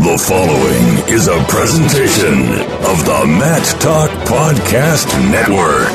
[0.00, 2.40] The following is a presentation
[2.88, 5.92] of the Mat Talk Podcast Network.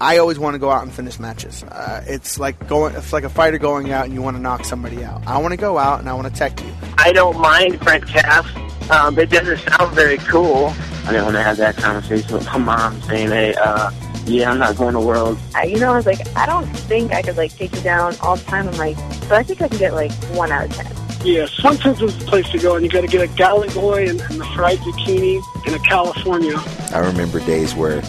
[0.00, 1.62] I always want to go out and finish matches.
[1.62, 4.64] Uh, it's like going, it's like a fighter going out and you want to knock
[4.64, 5.24] somebody out.
[5.28, 6.74] I want to go out and I want to tech you.
[6.98, 8.44] I don't mind Brent Cass.
[8.90, 10.74] Um, it doesn't sound very cool.
[11.04, 13.92] I didn't want to have that conversation with my mom saying, "Hey, uh,
[14.24, 17.12] yeah, I'm not going to World." I, you know, I was like, I don't think
[17.12, 18.66] I could like take you down all the time.
[18.66, 21.05] I'm like, but I think I can get like one out of ten.
[21.24, 24.08] Yeah, sometimes there's a place to go, and you got to get a galley boy
[24.08, 26.56] and, and the fried zucchini in a California.
[26.92, 28.02] I remember days where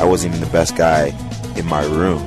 [0.00, 1.08] I wasn't even the best guy
[1.56, 2.26] in my room,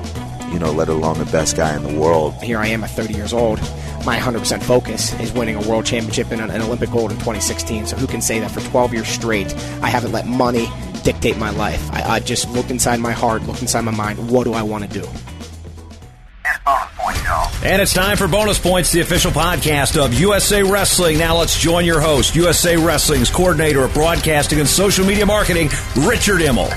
[0.51, 2.33] you know, let alone the best guy in the world.
[2.43, 3.59] Here I am at 30 years old.
[4.05, 7.87] My 100% focus is winning a world championship and an Olympic gold in 2016.
[7.87, 10.67] So who can say that for 12 years straight, I haven't let money
[11.03, 11.91] dictate my life?
[11.91, 14.29] I, I just looked inside my heart, looked inside my mind.
[14.29, 15.07] What do I want to do?
[17.63, 21.17] And it's time for Bonus Points, the official podcast of USA Wrestling.
[21.17, 26.41] Now let's join your host, USA Wrestling's coordinator of broadcasting and social media marketing, Richard
[26.41, 26.69] Immel.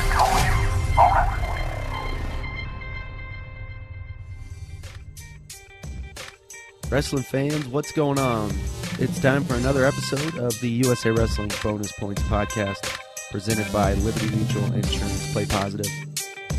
[6.91, 8.51] Wrestling fans, what's going on?
[8.99, 12.99] It's time for another episode of the USA Wrestling Bonus Points podcast
[13.31, 16.12] presented by Liberty Mutual Insurance Play Positive.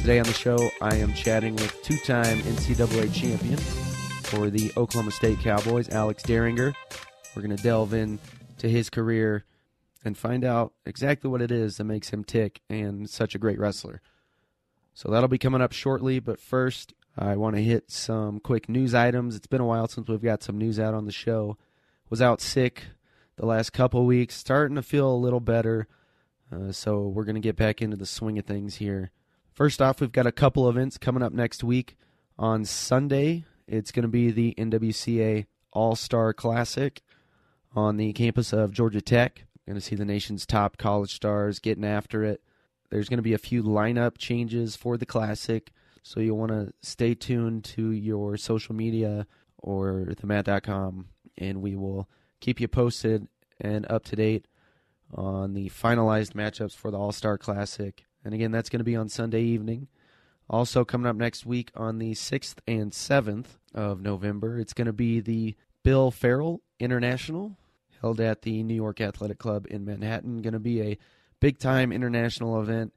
[0.03, 5.11] Today on the show, I am chatting with two time NCAA champion for the Oklahoma
[5.11, 6.73] State Cowboys, Alex Dieringer.
[7.33, 9.45] We're going to delve into his career
[10.03, 13.57] and find out exactly what it is that makes him tick and such a great
[13.57, 14.01] wrestler.
[14.93, 18.93] So that'll be coming up shortly, but first, I want to hit some quick news
[18.93, 19.37] items.
[19.37, 21.57] It's been a while since we've got some news out on the show.
[22.09, 22.87] Was out sick
[23.37, 25.87] the last couple weeks, starting to feel a little better.
[26.51, 29.09] Uh, so we're going to get back into the swing of things here.
[29.53, 31.95] First off, we've got a couple events coming up next week.
[32.39, 37.03] On Sunday, it's going to be the NWCA All Star Classic
[37.75, 39.45] on the campus of Georgia Tech.
[39.67, 42.41] Going to see the nation's top college stars getting after it.
[42.89, 45.71] There's going to be a few lineup changes for the Classic.
[46.01, 49.27] So you'll want to stay tuned to your social media
[49.59, 52.09] or themat.com, and we will
[52.39, 53.27] keep you posted
[53.61, 54.47] and up to date
[55.13, 58.03] on the finalized matchups for the All Star Classic.
[58.23, 59.87] And again, that's going to be on Sunday evening.
[60.49, 64.93] Also, coming up next week on the 6th and 7th of November, it's going to
[64.93, 67.57] be the Bill Farrell International
[68.01, 70.41] held at the New York Athletic Club in Manhattan.
[70.41, 70.97] Going to be a
[71.39, 72.93] big time international event.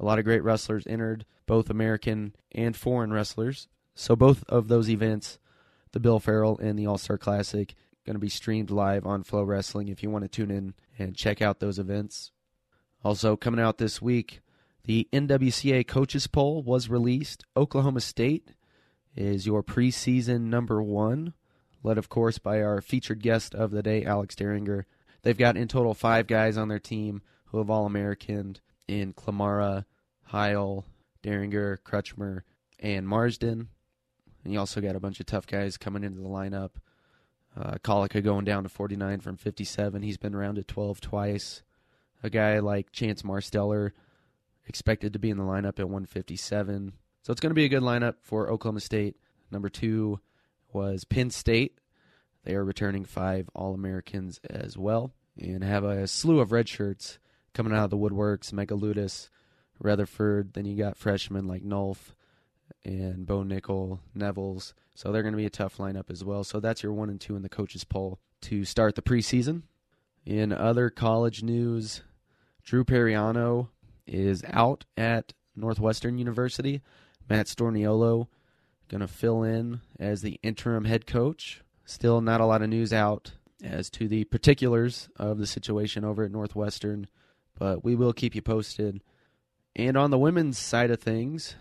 [0.00, 3.68] A lot of great wrestlers entered, both American and foreign wrestlers.
[3.94, 5.38] So both of those events,
[5.92, 9.90] the Bill Farrell and the All Star Classic, going to be streamed live on FloWrestling
[9.90, 12.30] if you want to tune in and check out those events.
[13.04, 14.40] Also coming out this week,
[14.86, 17.44] the NWCA coaches poll was released.
[17.56, 18.52] Oklahoma State
[19.16, 21.34] is your preseason number one,
[21.82, 24.84] led of course by our featured guest of the day, Alex Dieringer.
[25.22, 29.86] They've got in total five guys on their team who have all American in Klimara,
[30.26, 30.84] Heil,
[31.20, 32.42] Dieringer, Crutchmer,
[32.78, 33.68] and Marsden.
[34.44, 36.70] And you also got a bunch of tough guys coming into the lineup.
[37.56, 40.02] Uh, Collica going down to 49 from 57.
[40.02, 41.62] He's been around at 12 twice.
[42.22, 43.90] A guy like Chance Marsteller
[44.66, 46.92] expected to be in the lineup at 157.
[47.22, 49.16] So it's going to be a good lineup for Oklahoma State.
[49.50, 50.20] Number two
[50.72, 51.78] was Penn State.
[52.44, 57.18] They are returning five All Americans as well and have a slew of red shirts
[57.52, 58.52] coming out of the woodworks.
[58.52, 59.28] Megaludis,
[59.78, 60.54] Rutherford.
[60.54, 62.14] Then you got freshmen like Nolf
[62.84, 64.74] and Bo Nickal, Nevills.
[64.94, 66.44] So they're going to be a tough lineup as well.
[66.44, 69.62] So that's your one and two in the coaches poll to start the preseason.
[70.24, 72.02] In other college news,
[72.64, 73.68] Drew Pariano
[74.06, 76.82] is out at Northwestern University.
[77.28, 78.28] Matt Storniolo
[78.88, 81.62] going to fill in as the interim head coach.
[81.84, 83.32] Still not a lot of news out
[83.62, 87.08] as to the particulars of the situation over at Northwestern,
[87.58, 89.02] but we will keep you posted.
[89.74, 91.54] And on the women's side of things,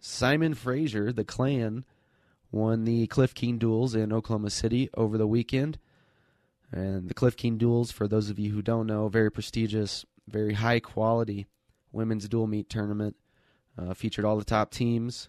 [0.00, 1.84] Simon Fraser, the clan,
[2.50, 5.78] won the Cliff Keen duels in Oklahoma City over the weekend.
[6.70, 10.54] And the Cliff Keen duels, for those of you who don't know, very prestigious, very
[10.54, 11.46] high quality
[11.92, 13.16] women's dual meet tournament.
[13.76, 15.28] Uh, featured all the top teams.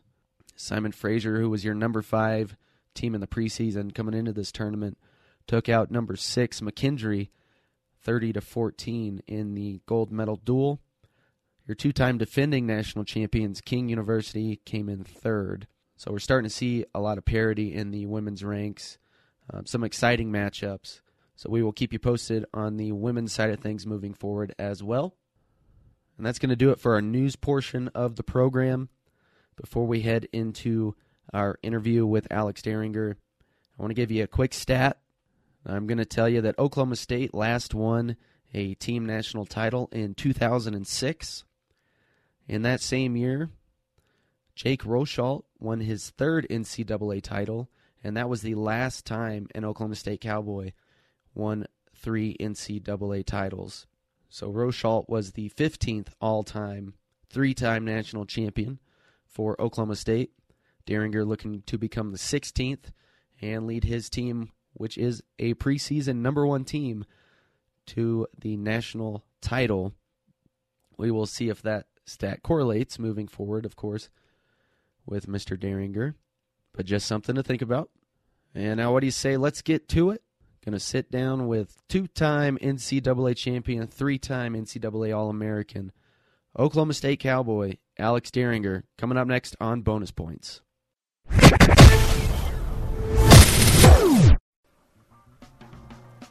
[0.56, 2.56] Simon Fraser, who was your number five
[2.96, 4.98] team in the preseason coming into this tournament,
[5.48, 7.30] took out number six McKendree
[8.02, 10.82] 30 to 14 in the gold medal duel.
[11.68, 15.68] Your two time defending national champions, King University, came in third.
[15.98, 18.98] So we're starting to see a lot of parity in the women's ranks,
[19.54, 21.02] um, some exciting matchups.
[21.36, 24.82] So we will keep you posted on the women's side of things moving forward as
[24.82, 25.16] well.
[26.20, 28.90] And that's going to do it for our news portion of the program.
[29.56, 30.94] Before we head into
[31.34, 35.00] our interview with Alex Dieringer, I want to give you a quick stat.
[35.66, 38.18] I'm going to tell you that Oklahoma State last won
[38.54, 41.46] a team national title in 2006.
[42.50, 43.50] In that same year,
[44.56, 47.70] Jake Rosholt won his third NCAA title,
[48.04, 50.74] and that was the last time an Oklahoma State Cowboy
[51.34, 51.66] won
[51.96, 53.88] three NCAA titles.
[54.30, 56.94] So Rosholt was the 15th all time,
[57.30, 58.80] three time national champion
[59.26, 60.32] for Oklahoma State.
[60.86, 62.92] Dieringer looking to become the 16th
[63.42, 67.06] and lead his team, which is a preseason number one team,
[67.88, 69.94] to the national title.
[70.98, 74.10] We will see if that stat correlates moving forward, of course,
[75.06, 75.58] with Mr.
[75.58, 76.16] Dieringer.
[76.74, 77.90] But just something to think about.
[78.54, 79.38] And now, what do you say?
[79.38, 80.22] Let's get to it.
[80.66, 85.92] Going to sit down with two time NCAA champion, three time NCAA All American,
[86.58, 90.62] Oklahoma State Cowboy, Alex Dieringer, coming up next on Bonus Points.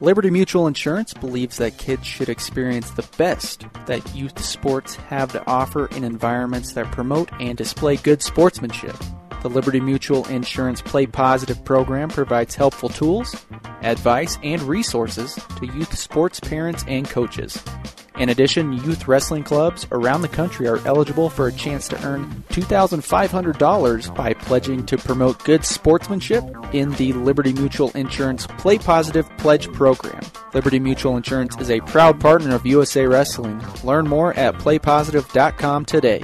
[0.01, 5.45] Liberty Mutual Insurance believes that kids should experience the best that youth sports have to
[5.49, 8.95] offer in environments that promote and display good sportsmanship.
[9.43, 13.35] The Liberty Mutual Insurance Play Positive program provides helpful tools,
[13.83, 17.63] advice, and resources to youth sports parents and coaches.
[18.19, 22.45] In addition, youth wrestling clubs around the country are eligible for a chance to earn
[22.51, 29.73] $2,500 by pledging to promote good sportsmanship in the Liberty Mutual Insurance Play Positive Pledge
[29.73, 30.21] Program.
[30.53, 33.63] Liberty Mutual Insurance is a proud partner of USA Wrestling.
[33.85, 36.23] Learn more at playpositive.com today.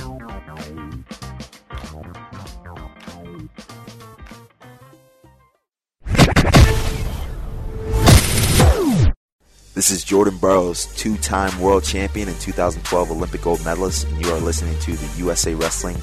[9.75, 14.31] This is Jordan Burroughs, two time world champion and 2012 Olympic gold medalist, and you
[14.31, 15.97] are listening to the USA Wrestling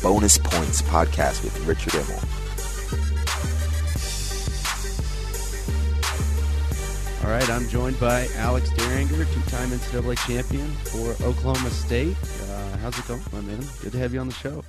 [0.00, 2.22] Bonus Points podcast with Richard Immel.
[7.24, 12.16] All right, I'm joined by Alex Dieringer, two time NCAA champion for Oklahoma State.
[12.48, 13.58] Uh, how's it going, my man?
[13.82, 14.62] Good to have you on the show.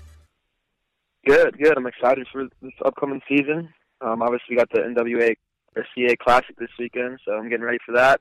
[1.27, 1.77] Good, good.
[1.77, 3.69] I'm excited for this upcoming season.
[4.01, 5.35] Um, obviously, we got the NWA
[5.75, 8.19] or CA Classic this weekend, so I'm getting ready for that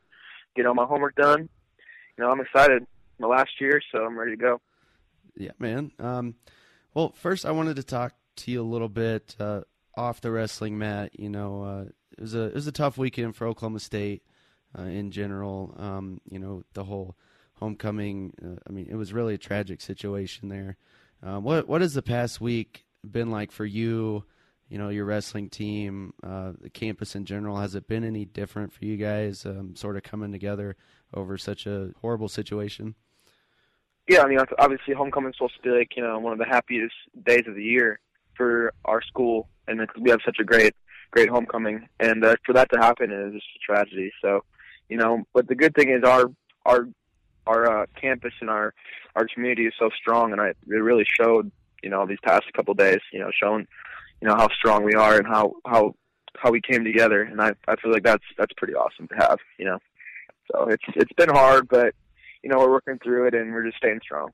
[0.56, 1.48] get all my homework done.
[2.16, 2.86] You know, I'm excited.
[3.18, 4.60] My last year, so I'm ready to go.
[5.36, 5.92] Yeah, man.
[5.98, 6.34] Um,
[6.94, 9.62] well, first I wanted to talk to you a little bit uh,
[9.96, 11.18] off the wrestling mat.
[11.18, 11.84] You know, uh,
[12.16, 14.22] it was a it was a tough weekend for Oklahoma State
[14.78, 15.74] uh, in general.
[15.78, 17.16] Um, you know, the whole
[17.54, 18.34] homecoming.
[18.42, 20.76] Uh, I mean, it was really a tragic situation there.
[21.22, 24.24] Um, what what has the past week been like for you?
[24.68, 27.56] You know your wrestling team, uh, the campus in general?
[27.56, 30.76] Has it been any different for you guys, um, sort of coming together
[31.14, 32.94] over such a horrible situation?
[34.08, 36.94] Yeah, I mean, obviously, homecoming supposed to be like you know one of the happiest
[37.24, 38.00] days of the year
[38.36, 40.74] for our school, and because we have such a great,
[41.10, 44.12] great homecoming, and uh, for that to happen is just a tragedy.
[44.22, 44.44] So,
[44.88, 46.26] you know, but the good thing is our
[46.64, 46.88] our
[47.46, 48.74] our uh, campus and our
[49.14, 51.50] our community is so strong, and I it really showed,
[51.82, 53.66] you know, these past couple of days, you know, showing
[54.20, 55.94] you know how strong we are and how how
[56.38, 57.22] how we came together.
[57.22, 59.78] And I I feel like that's that's pretty awesome to have you know.
[60.50, 61.94] So it's it's been hard but
[62.42, 64.30] you know we're working through it and we're just staying strong.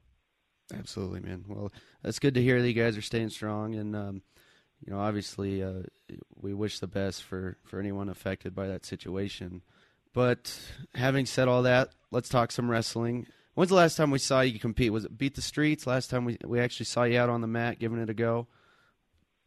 [0.77, 1.45] Absolutely man.
[1.49, 1.73] Well
[2.03, 3.75] that's good to hear that you guys are staying strong.
[3.75, 4.23] And um
[4.85, 5.83] you know obviously uh
[6.35, 9.63] we wish the best for for anyone affected by that situation.
[10.13, 10.59] But
[10.95, 13.27] having said all that let's talk some wrestling.
[13.55, 14.93] When's the last time we saw you compete?
[14.93, 15.87] Was it beat the streets?
[15.87, 18.47] Last time we we actually saw you out on the mat giving it a go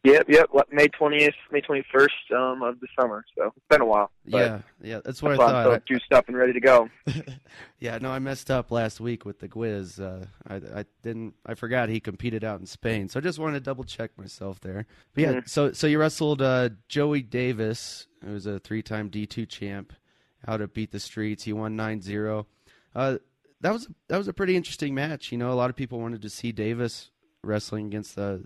[0.06, 0.50] Yep, yep.
[0.70, 3.24] May twentieth, May twenty first um, of the summer.
[3.36, 4.12] So it's been a while.
[4.24, 5.00] Yeah, yeah.
[5.04, 5.66] That's what that's I thought.
[5.66, 6.88] I'm so juiced up and ready to go.
[7.80, 9.98] yeah, no, I messed up last week with the quiz.
[9.98, 11.34] Uh, I, I didn't.
[11.44, 14.60] I forgot he competed out in Spain, so I just wanted to double check myself
[14.60, 14.86] there.
[15.12, 15.46] But yeah, mm-hmm.
[15.46, 19.92] so so you wrestled uh, Joey Davis, who was a three time D two champ,
[20.46, 21.42] out at Beat the Streets.
[21.42, 22.46] He won 9-0.
[22.94, 23.18] Uh,
[23.60, 25.32] that was that was a pretty interesting match.
[25.32, 27.10] You know, a lot of people wanted to see Davis
[27.42, 28.44] wrestling against the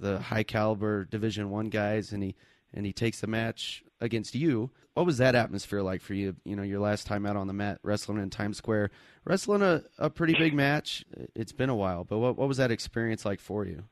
[0.00, 2.34] the high caliber Division One guys, and he
[2.72, 4.70] and he takes the match against you.
[4.94, 6.36] What was that atmosphere like for you?
[6.44, 8.90] You know, your last time out on the mat wrestling in Times Square,
[9.24, 11.04] wrestling a, a pretty big match.
[11.34, 13.84] It's been a while, but what what was that experience like for you?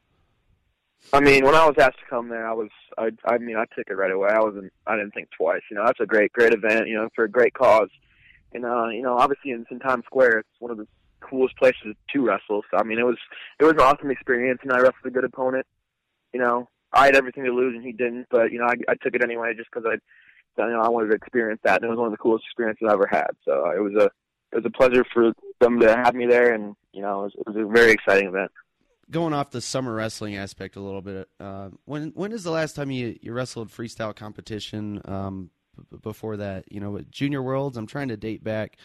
[1.12, 3.64] I mean, when I was asked to come there, I was, I, I mean, I
[3.76, 4.30] took it right away.
[4.30, 5.62] I wasn't, I didn't think twice.
[5.70, 6.88] You know, that's a great, great event.
[6.88, 7.88] You know, for a great cause.
[8.52, 10.86] And uh, you know, obviously in, in Times Square, it's one of the
[11.20, 12.62] coolest places to wrestle.
[12.70, 13.16] So I mean, it was,
[13.60, 15.66] it was an awesome experience, and I wrestled a good opponent.
[16.32, 18.26] You know, I had everything to lose, and he didn't.
[18.30, 21.08] But you know, I, I took it anyway just because I, you know, I wanted
[21.08, 21.76] to experience that.
[21.76, 23.30] And it was one of the coolest experiences I ever had.
[23.44, 24.06] So uh, it was a,
[24.52, 27.32] it was a pleasure for them to have me there, and you know, it was,
[27.38, 28.50] it was a very exciting event
[29.11, 32.76] going off the summer wrestling aspect a little bit, uh, when when is the last
[32.76, 35.00] time you, you wrestled freestyle competition?
[35.04, 35.50] Um,
[35.90, 37.76] b- before that, you know, Junior Worlds.
[37.76, 38.76] I'm trying to date back.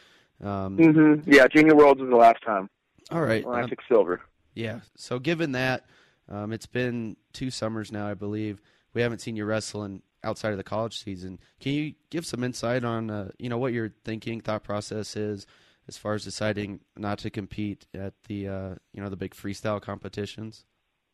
[0.42, 1.32] Um, mm-hmm.
[1.32, 2.70] Yeah, Junior Worlds was the last time.
[3.12, 4.22] All right, when I um, took silver.
[4.54, 4.82] Yeah.
[4.96, 5.86] So given that,
[6.30, 8.62] um, it's been two summers now, I believe.
[8.94, 11.40] We haven't seen you wrestling outside of the college season.
[11.60, 15.46] Can you give some insight on, uh, you know, what your thinking, thought process is
[15.88, 19.82] as far as deciding not to compete at the uh, you know the big freestyle
[19.82, 20.66] competitions?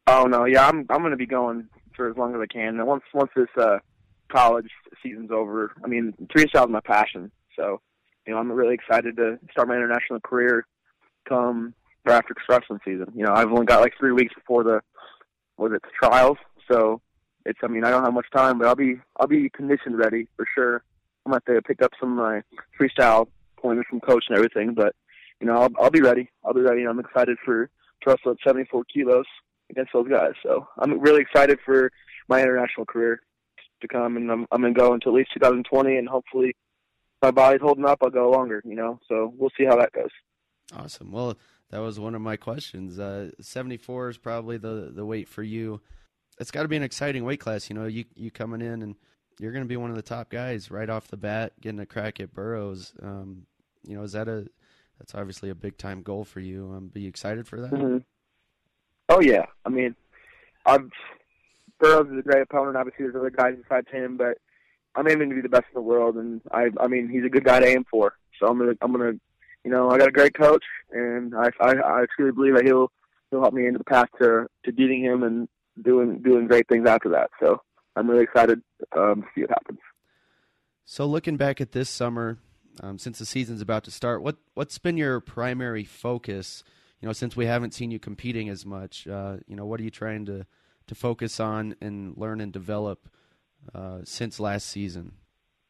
[0.07, 2.79] Oh no, yeah, I'm I'm going to be going for as long as I can.
[2.79, 3.79] And once once this uh,
[4.31, 4.69] college
[5.01, 7.31] season's over, I mean, freestyle is my passion.
[7.55, 7.81] So,
[8.25, 10.65] you know, I'm really excited to start my international career
[11.27, 11.73] come
[12.08, 13.12] after wrestling season.
[13.15, 14.82] You know, I've only got like three weeks before the
[15.58, 16.38] was it the trials,
[16.72, 17.01] so
[17.46, 20.27] it's I mean I don't have much time, but I'll be I'll be conditioned ready
[20.36, 20.84] for sure.
[21.25, 22.41] I'm to have to pick up some of my
[22.79, 23.27] freestyle
[23.58, 24.74] pointers from coach and everything.
[24.74, 24.96] But
[25.39, 26.29] you know, I'll, I'll be ready.
[26.44, 26.86] I'll be ready.
[26.86, 29.25] I'm excited for to wrestle at 74 kilos
[29.70, 30.32] against those guys.
[30.41, 31.91] So I'm really excited for
[32.27, 33.22] my international career
[33.82, 36.56] to come, and I'm I'm gonna go until at least 2020, and hopefully,
[37.22, 38.62] my body's holding up, I'll go longer.
[38.65, 40.12] You know, so we'll see how that goes.
[40.75, 41.12] Awesome.
[41.12, 41.36] Well,
[41.71, 42.99] that was one of my questions.
[42.99, 45.81] Uh, 74 is probably the the weight for you.
[46.39, 47.69] It's got to be an exciting weight class.
[47.69, 48.95] You know, you you coming in and
[49.39, 51.85] you're going to be one of the top guys right off the bat, getting a
[51.85, 52.93] crack at Burroughs.
[53.01, 53.45] Um,
[53.83, 54.47] you know, is that a
[54.99, 56.73] that's obviously a big time goal for you?
[56.75, 57.71] Um, be excited for that?
[57.71, 57.97] Mm-hmm.
[59.09, 59.95] Oh yeah, I mean,
[60.65, 60.91] I'm
[61.79, 62.77] Burroughs is a great opponent.
[62.77, 64.38] Obviously, there's other guys besides him, but
[64.95, 67.29] I'm aiming to be the best in the world, and I I mean, he's a
[67.29, 68.13] good guy to aim for.
[68.39, 69.13] So I'm gonna I'm gonna,
[69.69, 72.91] you know, I got a great coach, and I I, I truly believe that he'll
[73.29, 75.47] he'll help me into the path to to beating him and
[75.83, 77.29] doing doing great things after that.
[77.39, 77.61] So
[77.95, 78.63] I'm really excited
[78.97, 79.77] um, to see what happens.
[80.85, 82.39] So looking back at this summer,
[82.81, 86.63] um, since the season's about to start, what what's been your primary focus?
[86.99, 89.83] You know, since we haven't seen you competing as much, uh, you know, what are
[89.83, 90.47] you trying to
[90.88, 93.07] to focus on and learn and develop
[93.75, 95.11] uh, since last season?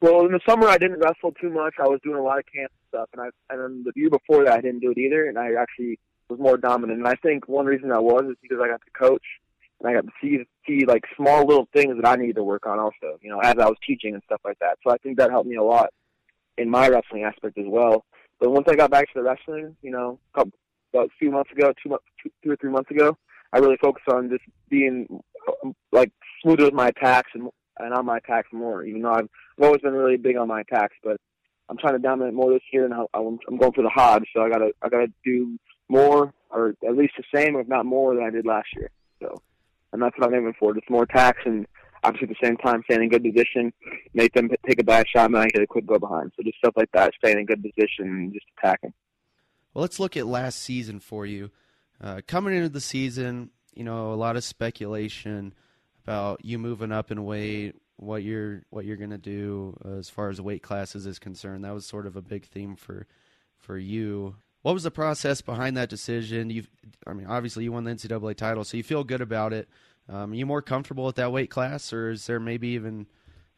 [0.01, 1.75] Well, in the summer I didn't wrestle too much.
[1.79, 4.45] I was doing a lot of camp stuff, and I and then the year before
[4.45, 6.99] that I didn't do it either, and I actually was more dominant.
[6.99, 9.23] And I think one reason that was is because I got to coach
[9.79, 12.65] and I got to see see like small little things that I needed to work
[12.65, 14.77] on also, you know, as I was teaching and stuff like that.
[14.83, 15.89] So I think that helped me a lot
[16.57, 18.05] in my wrestling aspect as well.
[18.39, 20.53] But once I got back to the wrestling, you know, a couple,
[20.93, 23.17] about a few months ago, two, two, two or three months ago,
[23.51, 25.21] I really focused on just being
[25.91, 27.49] like smoother with my attacks and
[27.79, 28.83] and on my attacks more.
[28.83, 31.17] Even though I've, I've always been really big on my attacks, but
[31.69, 34.25] I'm trying to dominate more this year, and I'm, I'm going for the Hodge.
[34.35, 35.57] So I gotta I gotta do
[35.87, 38.89] more, or at least the same, if not more, than I did last year.
[39.21, 39.41] So
[39.93, 40.73] and that's what I'm aiming for.
[40.73, 41.65] Just more attacks and
[42.03, 43.73] obviously at the same time staying in good position,
[44.13, 46.31] make them take a bad shot, and I get a quick go behind.
[46.35, 48.93] So just stuff like that, staying in good position and just attacking.
[49.73, 51.51] Well, let's look at last season for you.
[52.01, 55.53] Uh, coming into the season, you know, a lot of speculation
[56.09, 60.41] about you moving up in weight, what you're what you're to do as far as
[60.41, 61.63] weight classes is concerned.
[61.63, 63.05] That was sort of a big theme for
[63.59, 64.35] for you.
[64.63, 66.49] What was the process behind that decision?
[66.49, 66.63] You,
[67.05, 69.69] I mean, obviously you won the NCAA title, so you feel good about it.
[70.09, 73.05] Um, are you more comfortable at that weight class, or is there maybe even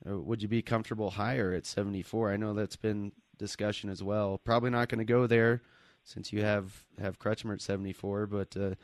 [0.07, 2.33] uh, would you be comfortable higher at 74?
[2.33, 4.37] I know that's been discussion as well.
[4.43, 5.61] Probably not going to go there
[6.03, 8.75] since you have have Crutchmer at 74, but uh,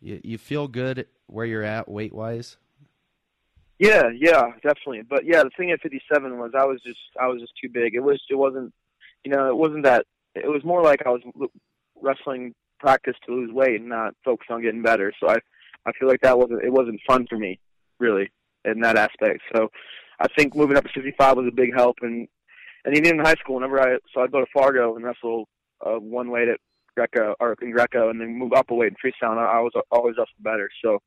[0.00, 2.56] you, you feel good where you're at weight wise.
[3.80, 5.00] Yeah, yeah, definitely.
[5.08, 7.94] But yeah, the thing at 57 was I was just I was just too big.
[7.94, 8.74] It was it wasn't
[9.24, 11.22] you know it wasn't that it was more like I was
[12.00, 15.14] wrestling practice to lose weight and not focus on getting better.
[15.18, 15.36] So I
[15.86, 17.58] I feel like that wasn't it wasn't fun for me
[17.98, 18.30] really
[18.66, 19.40] in that aspect.
[19.56, 19.70] So
[20.20, 22.28] I think moving up to 55 was a big help and
[22.84, 25.48] and even in high school whenever I so I'd go to Fargo and wrestle
[25.80, 26.60] uh, one weight at
[26.94, 29.72] Greco or in Greco and then move up a weight in freestyle I, I was
[29.90, 30.68] always wrestled better.
[30.84, 30.98] So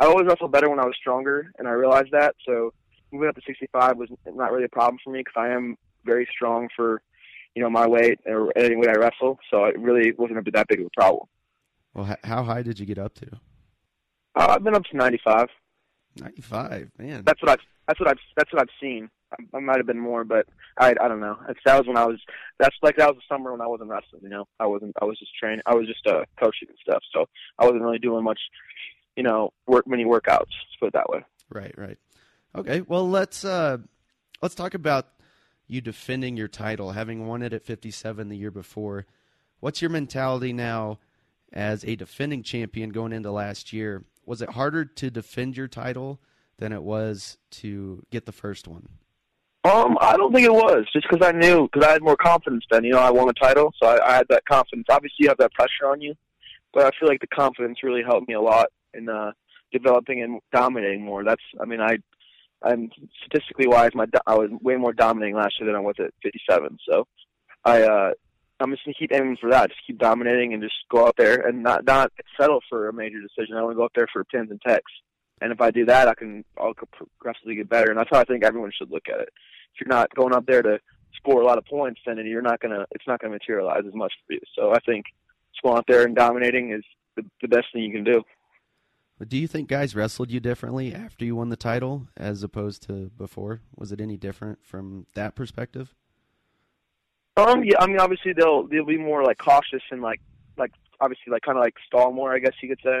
[0.00, 2.34] I always wrestled better when I was stronger and I realized that.
[2.46, 2.72] So
[3.12, 6.28] moving up to 65 was not really a problem for me because I am very
[6.32, 7.02] strong for
[7.58, 9.38] you know, my weight or any weight I wrestle.
[9.50, 11.26] So it really wasn't that big of a problem.
[11.92, 13.26] Well, how high did you get up to?
[14.36, 15.48] Uh, I've been up to 95.
[16.20, 17.24] 95, man.
[17.24, 17.58] That's what I've.
[17.88, 18.18] That's what I've.
[18.36, 19.10] That's what I've seen.
[19.32, 20.46] I, I might have been more, but
[20.78, 20.90] I.
[21.00, 21.36] I don't know.
[21.48, 22.20] It's, that was when I was.
[22.60, 24.22] That's like that was the summer when I wasn't wrestling.
[24.22, 24.94] You know, I wasn't.
[25.02, 25.62] I was just training.
[25.66, 27.02] I was just uh, coaching and stuff.
[27.12, 27.26] So
[27.58, 28.40] I wasn't really doing much.
[29.18, 30.46] You know, work many workouts.
[30.46, 31.24] Let's put it that way.
[31.50, 31.98] Right, right.
[32.54, 33.78] Okay, well let's uh,
[34.40, 35.08] let's talk about
[35.66, 39.06] you defending your title, having won it at 57 the year before.
[39.58, 41.00] What's your mentality now
[41.52, 44.04] as a defending champion going into last year?
[44.24, 46.20] Was it harder to defend your title
[46.58, 48.88] than it was to get the first one?
[49.64, 52.64] Um, I don't think it was just because I knew because I had more confidence
[52.70, 52.84] then.
[52.84, 54.86] You know, I won the title, so I, I had that confidence.
[54.88, 56.14] Obviously, you have that pressure on you,
[56.72, 59.32] but I feel like the confidence really helped me a lot in uh,
[59.72, 61.24] developing and dominating more.
[61.24, 61.98] That's, I mean, I,
[62.62, 62.90] I'm
[63.24, 66.78] statistically wise, my I was way more dominating last year than I was at 57.
[66.88, 67.06] So,
[67.64, 68.10] I, uh,
[68.60, 69.70] I'm just gonna keep aiming for that.
[69.70, 73.20] Just keep dominating and just go out there and not not settle for a major
[73.20, 73.56] decision.
[73.56, 74.90] I want to go out there for pins and techs.
[75.40, 77.90] And if I do that, I can I'll progressively get better.
[77.90, 79.28] And that's how I think everyone should look at it.
[79.74, 80.80] If you're not going up there to
[81.16, 84.12] score a lot of points, then you're not gonna it's not gonna materialize as much
[84.26, 84.40] for you.
[84.56, 85.06] So I think
[85.52, 86.82] just going out there and dominating is
[87.16, 88.24] the, the best thing you can do.
[89.26, 93.10] Do you think guys wrestled you differently after you won the title as opposed to
[93.16, 93.62] before?
[93.76, 95.94] Was it any different from that perspective?
[97.36, 100.20] Um, yeah, I mean, obviously they'll they'll be more like cautious and like
[100.56, 103.00] like obviously like kind of like stall more, I guess you could say.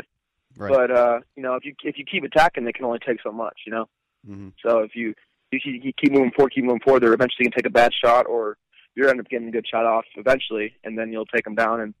[0.56, 0.72] Right.
[0.72, 3.30] But uh, you know, if you if you keep attacking, they can only take so
[3.30, 3.88] much, you know.
[4.28, 4.48] Mm-hmm.
[4.64, 5.14] So if you
[5.52, 8.26] if you keep moving forward, keep moving forward, they're eventually gonna take a bad shot,
[8.26, 8.56] or
[8.94, 11.80] you're end up getting a good shot off eventually, and then you'll take them down
[11.80, 11.94] and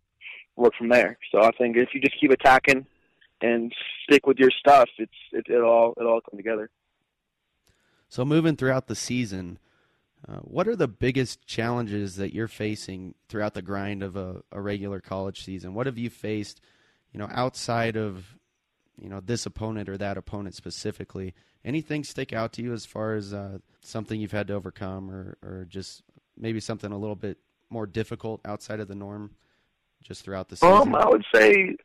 [0.56, 1.18] work from there.
[1.30, 2.86] So I think if you just keep attacking
[3.40, 3.72] and
[4.04, 6.70] stick with your stuff, it's it, it all it all come together.
[8.08, 9.58] So moving throughout the season,
[10.26, 14.60] uh, what are the biggest challenges that you're facing throughout the grind of a, a
[14.60, 15.74] regular college season?
[15.74, 16.60] What have you faced,
[17.12, 18.36] you know, outside of
[19.00, 21.34] you know this opponent or that opponent specifically?
[21.64, 25.36] Anything stick out to you as far as uh, something you've had to overcome, or
[25.42, 26.02] or just
[26.36, 27.38] maybe something a little bit
[27.70, 29.34] more difficult outside of the norm,
[30.02, 30.74] just throughout the season?
[30.74, 31.76] Um, I would say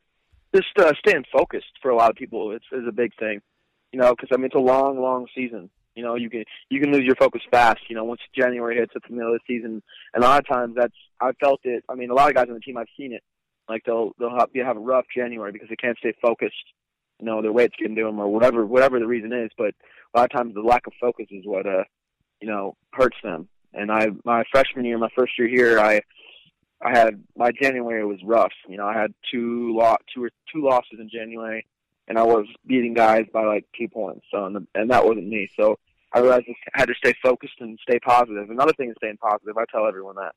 [0.53, 3.41] just uh, staying focused for a lot of people is, is a big thing.
[3.91, 5.69] You know, because I mean it's a long, long season.
[5.95, 7.81] You know, you can you can lose your focus fast.
[7.87, 9.83] You know, once January hits at the middle of the season,
[10.13, 11.83] and a lot of times that's I felt it.
[11.89, 13.23] I mean, a lot of guys on the team I've seen it.
[13.69, 16.55] Like they'll they'll have, have a rough January because they can't stay focused.
[17.19, 19.51] You know, their weight's getting to them or whatever whatever the reason is.
[19.57, 19.75] But
[20.13, 21.83] a lot of times the lack of focus is what uh
[22.41, 23.47] you know hurts them.
[23.73, 26.01] And I my freshman year, my first year here, I
[26.83, 28.51] I had my January was rough.
[28.67, 31.65] You know, I had two lot two or two losses in January,
[32.07, 34.25] and I was beating guys by like two points.
[34.31, 35.49] So and, and that wasn't me.
[35.55, 35.79] So
[36.11, 38.49] I realized I had to stay focused and stay positive.
[38.49, 39.57] Another thing is staying positive.
[39.57, 40.35] I tell everyone that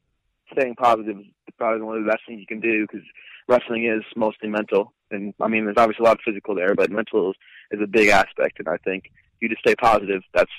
[0.52, 1.26] staying positive is
[1.59, 3.04] probably one of the best things you can do because
[3.48, 4.92] wrestling is mostly mental.
[5.11, 7.37] And I mean, there's obviously a lot of physical there, but mental is,
[7.72, 8.59] is a big aspect.
[8.59, 10.22] And I think you just stay positive.
[10.32, 10.50] That's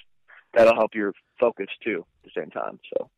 [0.53, 2.79] that'll help your focus too at the same time.
[2.93, 3.09] So.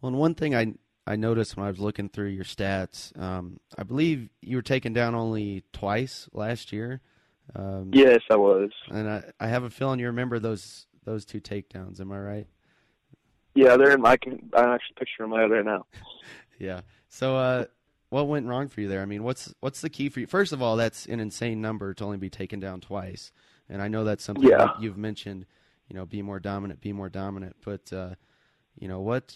[0.00, 0.74] Well, and one thing I
[1.08, 4.92] I noticed when I was looking through your stats, um, I believe you were taken
[4.92, 7.00] down only twice last year.
[7.56, 8.70] Um, yes, I was.
[8.90, 11.98] And I, I have a feeling you remember those those two takedowns.
[11.98, 12.46] Am I right?
[13.54, 14.10] Yeah, they're in my.
[14.10, 15.86] I can I actually picture them right now.
[16.58, 16.82] yeah.
[17.08, 17.64] So, uh,
[18.10, 19.00] what went wrong for you there?
[19.00, 20.26] I mean, what's what's the key for you?
[20.26, 23.32] First of all, that's an insane number to only be taken down twice,
[23.66, 24.58] and I know that's something yeah.
[24.58, 25.46] that you've mentioned.
[25.88, 27.56] You know, be more dominant, be more dominant.
[27.64, 28.10] But uh,
[28.78, 29.34] you know what?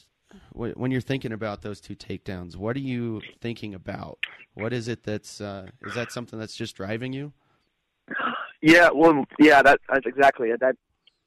[0.52, 4.18] When you're thinking about those two takedowns, what are you thinking about?
[4.54, 7.32] What is it that's uh, is that something that's just driving you?
[8.60, 10.60] Yeah, well, yeah, that, that's exactly it.
[10.60, 10.76] That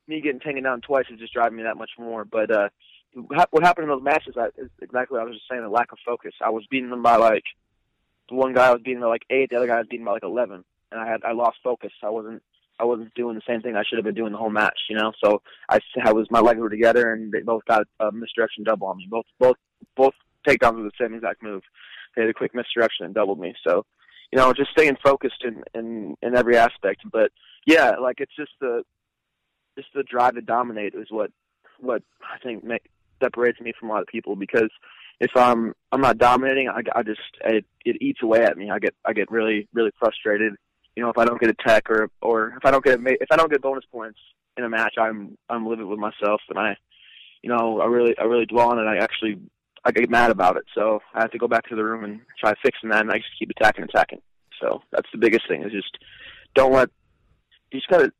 [0.07, 2.23] me getting taken down twice is just driving me that much more.
[2.23, 2.69] But uh,
[3.13, 5.61] what happened in those matches is exactly what I was just saying.
[5.61, 6.33] The lack of focus.
[6.43, 7.43] I was beating them by like
[8.29, 10.05] the one guy I was beating by like eight, the other guy I was beating
[10.05, 11.91] by like eleven, and I had I lost focus.
[12.03, 12.41] I wasn't
[12.79, 14.79] I wasn't doing the same thing I should have been doing the whole match.
[14.89, 18.11] You know, so I I was my legs were together, and they both got a
[18.11, 19.07] misdirection double on me.
[19.09, 19.57] Both both
[19.95, 20.13] both
[20.47, 21.63] takedowns were the same exact move.
[22.15, 23.53] They had a quick misdirection and doubled me.
[23.65, 23.85] So
[24.31, 27.01] you know, just staying focused in in in every aspect.
[27.11, 27.31] But
[27.65, 28.83] yeah, like it's just the
[29.77, 31.31] just the drive to dominate is what
[31.79, 32.89] what I think make,
[33.21, 34.69] separates me from a lot of people because
[35.19, 38.69] if I'm I'm not dominating, I, I just it, it eats away at me.
[38.69, 40.53] I get I get really really frustrated.
[40.95, 43.27] You know, if I don't get a tech or or if I don't get if
[43.31, 44.19] I don't get bonus points
[44.57, 46.77] in a match, I'm I'm livid with myself and I,
[47.41, 48.83] you know, I really I really dwell on it.
[48.83, 49.39] I actually
[49.83, 50.63] I get mad about it.
[50.73, 53.17] So I have to go back to the room and try fixing that, and I
[53.17, 54.21] just keep attacking, attacking.
[54.61, 55.97] So that's the biggest thing is just
[56.55, 56.89] don't let
[57.71, 58.11] you just gotta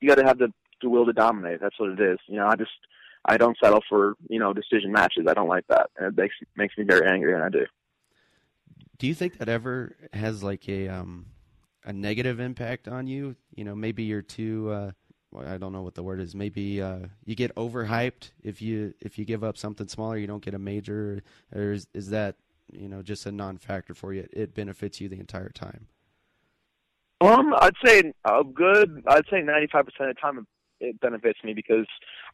[0.00, 1.60] you gotta have the the will to dominate.
[1.60, 2.18] That's what it is.
[2.28, 2.70] You know, I just
[3.24, 5.26] I don't settle for you know decision matches.
[5.28, 7.66] I don't like that, and it makes makes me very angry, and I do.
[8.98, 11.26] Do you think that ever has like a um
[11.86, 13.36] a negative impact on you?
[13.54, 14.70] You know, maybe you're too.
[14.70, 14.90] Uh,
[15.38, 16.34] I don't know what the word is.
[16.34, 20.44] Maybe uh, you get overhyped if you if you give up something smaller, you don't
[20.44, 21.22] get a major,
[21.54, 22.36] or is, is that
[22.72, 24.26] you know just a non-factor for you?
[24.32, 25.88] It benefits you the entire time.
[27.20, 29.02] Um, I'd say a good.
[29.06, 30.46] I'd say ninety-five percent of the time
[30.80, 31.86] it benefits me because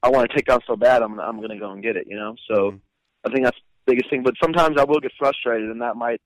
[0.02, 1.02] I want to take down so bad.
[1.02, 2.06] I'm I'm going to go and get it.
[2.08, 2.76] You know, so Mm-hmm.
[3.24, 4.22] I think that's the biggest thing.
[4.22, 6.20] But sometimes I will get frustrated, and that might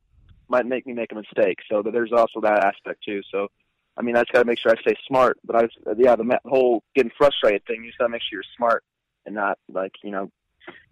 [0.48, 1.58] might make me make a mistake.
[1.70, 3.22] So there's also that aspect too.
[3.30, 3.48] So
[3.96, 5.38] I mean, I just got to make sure I stay smart.
[5.44, 7.82] But I, was, uh, yeah, the whole getting frustrated thing.
[7.82, 8.84] You just got to make sure you're smart
[9.24, 10.30] and not like you know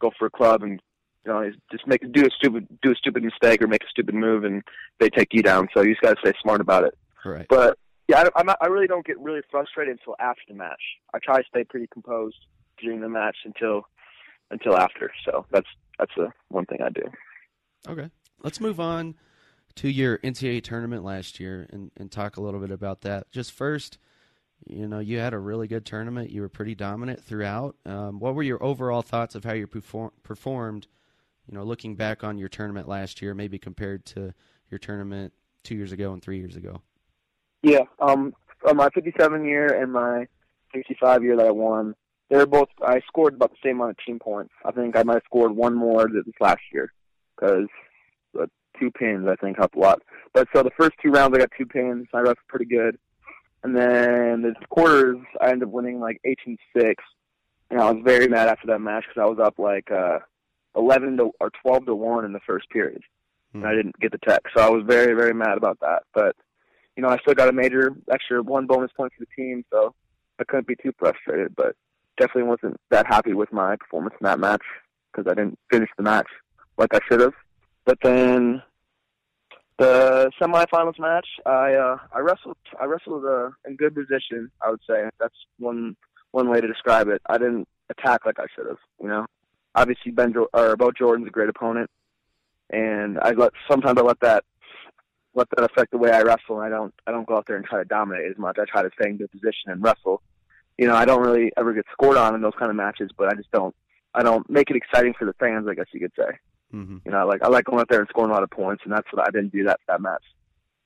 [0.00, 0.80] go for a club and
[1.24, 4.14] you know just make do a stupid do a stupid mistake or make a stupid
[4.14, 4.62] move and
[5.00, 5.68] they take you down.
[5.74, 6.96] So you just got to stay smart about it.
[7.24, 7.46] Right.
[7.48, 10.82] But yeah, I, I'm not, I really don't get really frustrated until after the match.
[11.14, 12.36] I try to stay pretty composed
[12.78, 13.82] during the match until
[14.50, 15.10] until after.
[15.24, 17.02] So that's that's the one thing I do.
[17.88, 18.10] Okay.
[18.42, 19.14] Let's move on
[19.76, 23.30] to your NCAA tournament last year and, and talk a little bit about that.
[23.30, 23.98] Just first,
[24.66, 26.30] you know, you had a really good tournament.
[26.30, 27.76] You were pretty dominant throughout.
[27.84, 30.86] Um, what were your overall thoughts of how you perform, performed,
[31.46, 34.32] you know, looking back on your tournament last year, maybe compared to
[34.70, 35.32] your tournament
[35.64, 36.80] two years ago and three years ago?
[37.62, 38.34] Yeah, um,
[38.74, 40.26] my 57 year and my
[40.74, 41.94] 65 year that I won,
[42.30, 42.68] they're both.
[42.82, 44.52] I scored about the same amount of team points.
[44.64, 46.92] I think I might have scored one more this last year
[47.34, 47.66] because
[48.32, 50.02] the two pins I think helped a lot.
[50.32, 52.06] But so the first two rounds I got two pins.
[52.12, 52.98] I was pretty good,
[53.62, 56.94] and then the quarters I ended up winning like 18-6,
[57.70, 60.18] and I was very mad after that match because I was up like uh
[60.76, 63.02] 11 to or 12 to one in the first period,
[63.52, 64.42] and I didn't get the tech.
[64.56, 66.36] So I was very very mad about that, but
[66.96, 69.94] you know, I still got a major extra one bonus point for the team, so
[70.38, 71.54] I couldn't be too frustrated.
[71.56, 71.76] But
[72.16, 74.62] definitely wasn't that happy with my performance in that match
[75.12, 76.28] because I didn't finish the match
[76.76, 77.34] like I should have.
[77.84, 78.62] But then
[79.78, 84.50] the semifinals match, I uh, I wrestled I wrestled uh, in good position.
[84.62, 85.96] I would say that's one
[86.30, 87.20] one way to describe it.
[87.28, 88.78] I didn't attack like I should have.
[89.00, 89.26] You know,
[89.74, 91.90] obviously Ben jo- or Bo Jordan's a great opponent,
[92.70, 94.44] and I let sometimes I let that
[95.34, 96.60] let that affect the way I wrestle.
[96.60, 98.58] And I don't I don't go out there and try to dominate as much.
[98.58, 100.22] I try to stay in good position and wrestle.
[100.78, 103.28] You know, I don't really ever get scored on in those kind of matches, but
[103.28, 103.74] I just don't
[104.14, 105.66] I don't make it exciting for the fans.
[105.68, 106.38] I guess you could say.
[106.72, 106.98] Mm-hmm.
[107.04, 108.82] You know, I like I like going out there and scoring a lot of points,
[108.84, 110.24] and that's what I didn't do that that match.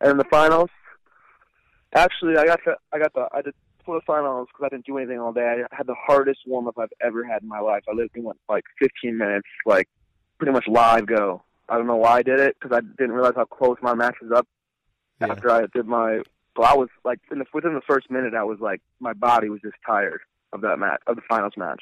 [0.00, 0.70] And in the finals,
[1.94, 4.86] actually, I got the I got the I did for the finals because I didn't
[4.86, 5.64] do anything all day.
[5.70, 7.84] I had the hardest warm up I've ever had in my life.
[7.88, 9.88] I literally went like 15 minutes, like
[10.36, 11.42] pretty much live go.
[11.70, 14.16] I don't know why I did it because I didn't realize how close my match
[14.20, 14.46] was up
[15.20, 16.20] after I did my.
[16.56, 19.48] So I was like in the, within the first minute, I was like my body
[19.48, 20.20] was just tired
[20.52, 21.80] of that match of the finals match.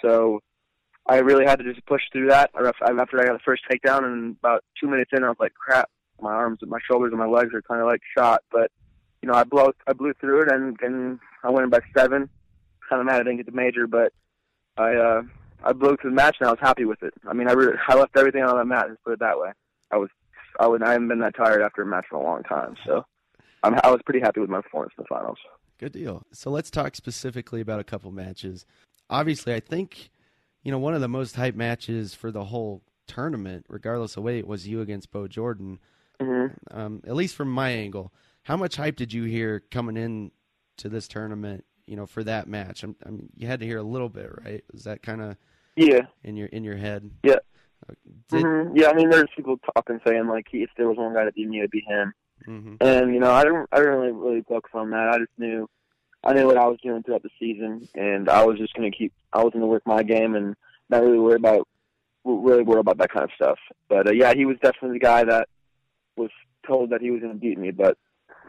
[0.00, 0.40] So
[1.08, 2.50] I really had to just push through that.
[2.54, 5.88] After I got the first takedown, and about two minutes in, I was like, "Crap!
[6.20, 8.70] My arms, my shoulders, and my legs are kind of like shot." But
[9.22, 12.28] you know, I blew, I blew through it, and and I went in by seven.
[12.88, 14.12] Kind of mad I didn't get the major, but
[14.76, 15.22] I uh,
[15.64, 17.14] I blew through the match, and I was happy with it.
[17.26, 18.86] I mean, I re- I left everything on that mat.
[18.88, 19.52] Let's put it that way.
[19.90, 20.10] I was
[20.60, 23.04] I would I haven't been that tired after a match in a long time, so
[23.62, 25.38] I'm I was pretty happy with my performance in the finals.
[25.78, 26.22] Good deal.
[26.32, 28.66] So let's talk specifically about a couple matches.
[29.08, 30.10] Obviously, I think
[30.68, 34.46] you know one of the most hype matches for the whole tournament, regardless of weight,
[34.46, 35.78] was you against Bo Jordan.
[36.20, 36.78] Mm-hmm.
[36.78, 40.30] Um, at least from my angle, how much hype did you hear coming in
[40.76, 41.64] to this tournament?
[41.86, 44.30] You know, for that match, I'm, I mean, you had to hear a little bit,
[44.44, 44.62] right?
[44.70, 45.38] Was that kind of
[45.74, 46.02] Yeah.
[46.22, 47.10] in your in your head?
[47.22, 47.36] Yeah.
[48.28, 51.24] Did- hmm Yeah, I mean, there's people talking saying like if there was one guy
[51.24, 52.12] that beat me, it'd be him.
[52.46, 52.76] Mhm.
[52.82, 55.08] And you know, I didn't, I didn't really, really focus on that.
[55.14, 55.66] I just knew,
[56.24, 58.96] I knew what I was doing throughout the season, and I was just going to
[58.96, 60.56] keep, I was going to work my game and
[60.90, 61.66] not really worry about,
[62.24, 63.58] really worry about that kind of stuff.
[63.88, 65.48] But uh, yeah, he was definitely the guy that
[66.16, 66.30] was
[66.66, 67.70] told that he was going to beat me.
[67.70, 67.96] But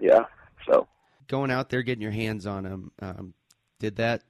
[0.02, 0.26] yeah,
[0.68, 0.88] so
[1.30, 3.34] going out there getting your hands on him um,
[3.80, 4.24] did that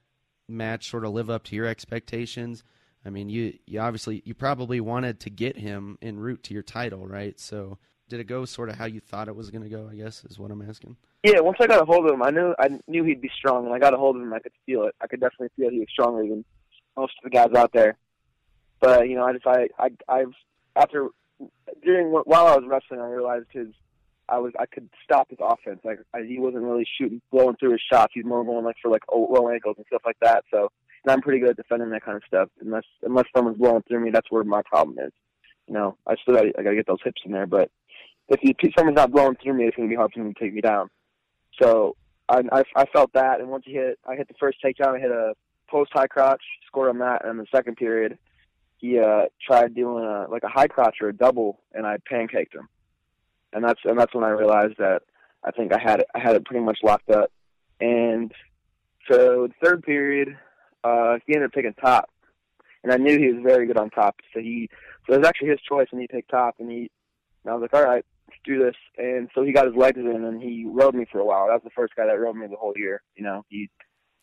[0.48, 2.62] match sort of live up to your expectations
[3.04, 6.62] i mean you, you obviously you probably wanted to get him en route to your
[6.62, 7.78] title right so
[8.10, 10.24] did it go sort of how you thought it was going to go i guess
[10.24, 12.80] is what i'm asking yeah, once I got a hold of him, I knew I
[12.88, 13.64] knew he'd be strong.
[13.64, 14.94] When I got a hold of him, I could feel it.
[15.02, 16.44] I could definitely feel he was stronger than
[16.96, 17.98] most of the guys out there.
[18.80, 20.32] But you know, I just I I I've
[20.76, 21.08] after
[21.82, 23.68] during while I was wrestling, I realized his
[24.30, 25.80] I was I could stop his offense.
[25.84, 28.12] Like I, he wasn't really shooting, blowing through his shots.
[28.14, 30.44] He's more going like for like low ankles and stuff like that.
[30.50, 30.70] So
[31.04, 32.48] and I'm pretty good at defending that kind of stuff.
[32.62, 35.12] Unless unless someone's blowing through me, that's where my problem is.
[35.66, 37.46] You know, I still got I got to get those hips in there.
[37.46, 37.70] But
[38.30, 40.40] if you, if someone's not blowing through me, it's gonna be hard for them to
[40.40, 40.88] take me down.
[41.60, 41.96] So
[42.28, 44.96] I, I I felt that, and once he hit, I hit the first takedown.
[44.96, 45.34] I hit a
[45.68, 48.18] post high crotch, scored on that, and in the second period,
[48.78, 52.54] he uh tried doing a like a high crotch or a double, and I pancaked
[52.54, 52.68] him,
[53.52, 55.02] and that's and that's when I realized that
[55.44, 57.32] I think I had it I had it pretty much locked up,
[57.80, 58.32] and
[59.10, 60.36] so the third period,
[60.84, 62.10] uh, he ended up taking top,
[62.84, 64.70] and I knew he was very good on top, so he
[65.06, 66.90] so it was actually his choice, and he picked top, and he
[67.44, 68.04] and I was like, all right,
[68.44, 68.74] do this.
[68.98, 71.46] And so he got his legs in and he rode me for a while.
[71.46, 73.02] That was the first guy that rode me the whole year.
[73.16, 73.68] You know, he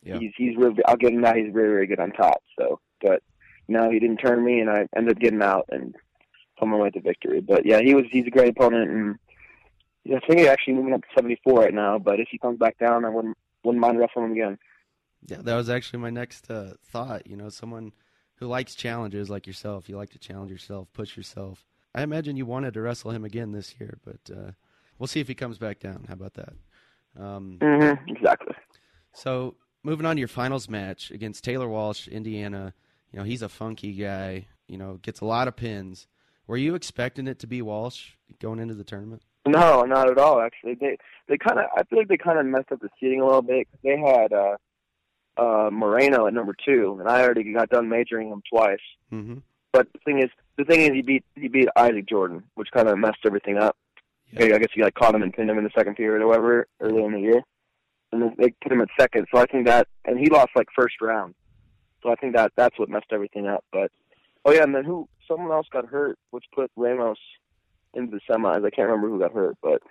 [0.04, 0.20] Yeah.
[0.20, 1.36] he's he's really I'll give him that.
[1.36, 2.42] He's very very good on top.
[2.60, 3.22] So, but
[3.68, 5.96] no, he didn't turn me, and I ended up getting out and
[6.60, 7.42] on my way to victory.
[7.42, 9.16] But yeah, he was he's a great opponent, and
[10.08, 12.00] I think he's actually moving up to 74 right now.
[12.00, 14.58] But if he comes back down, I wouldn't wouldn't mind wrestling him again.
[15.26, 17.28] Yeah, that was actually my next uh, thought.
[17.28, 17.92] You know, someone
[18.36, 19.90] who likes challenges like yourself.
[19.90, 21.66] You like to challenge yourself, push yourself.
[21.98, 24.52] I imagine you wanted to wrestle him again this year, but uh,
[25.00, 26.06] we'll see if he comes back down.
[26.08, 26.54] How about that?
[27.20, 28.54] Um, Mm-hmm, exactly.
[29.14, 32.76] So moving on to your finals match against Taylor Walsh, Indiana.
[33.12, 34.46] You know, he's a funky guy.
[34.68, 36.06] You know, gets a lot of pins.
[36.46, 39.24] Were you expecting it to be Walsh going into the tournament?
[39.48, 40.40] No, not at all.
[40.40, 43.22] Actually, they they kind of I feel like they kind of messed up the seating
[43.22, 43.66] a little bit.
[43.72, 44.58] 'cause They had uh,
[45.38, 48.78] uh, Moreno at number two, and I already got done majoring him twice.
[49.12, 49.38] Mm-hmm.
[49.72, 52.88] But the thing is, the thing is, he beat he beat Isaac Jordan, which kind
[52.88, 53.76] of messed everything up.
[54.38, 56.68] I guess he like caught him and pinned him in the second period or whatever
[56.82, 57.42] earlier in the year,
[58.12, 59.28] and then they put him at second.
[59.34, 61.34] So I think that, and he lost like first round.
[62.04, 63.64] So I think that that's what messed everything up.
[63.72, 63.92] But
[64.46, 65.08] oh yeah, and then who?
[65.28, 67.18] Someone else got hurt, which put Ramos
[67.94, 68.66] into the semis.
[68.66, 69.82] I can't remember who got hurt, but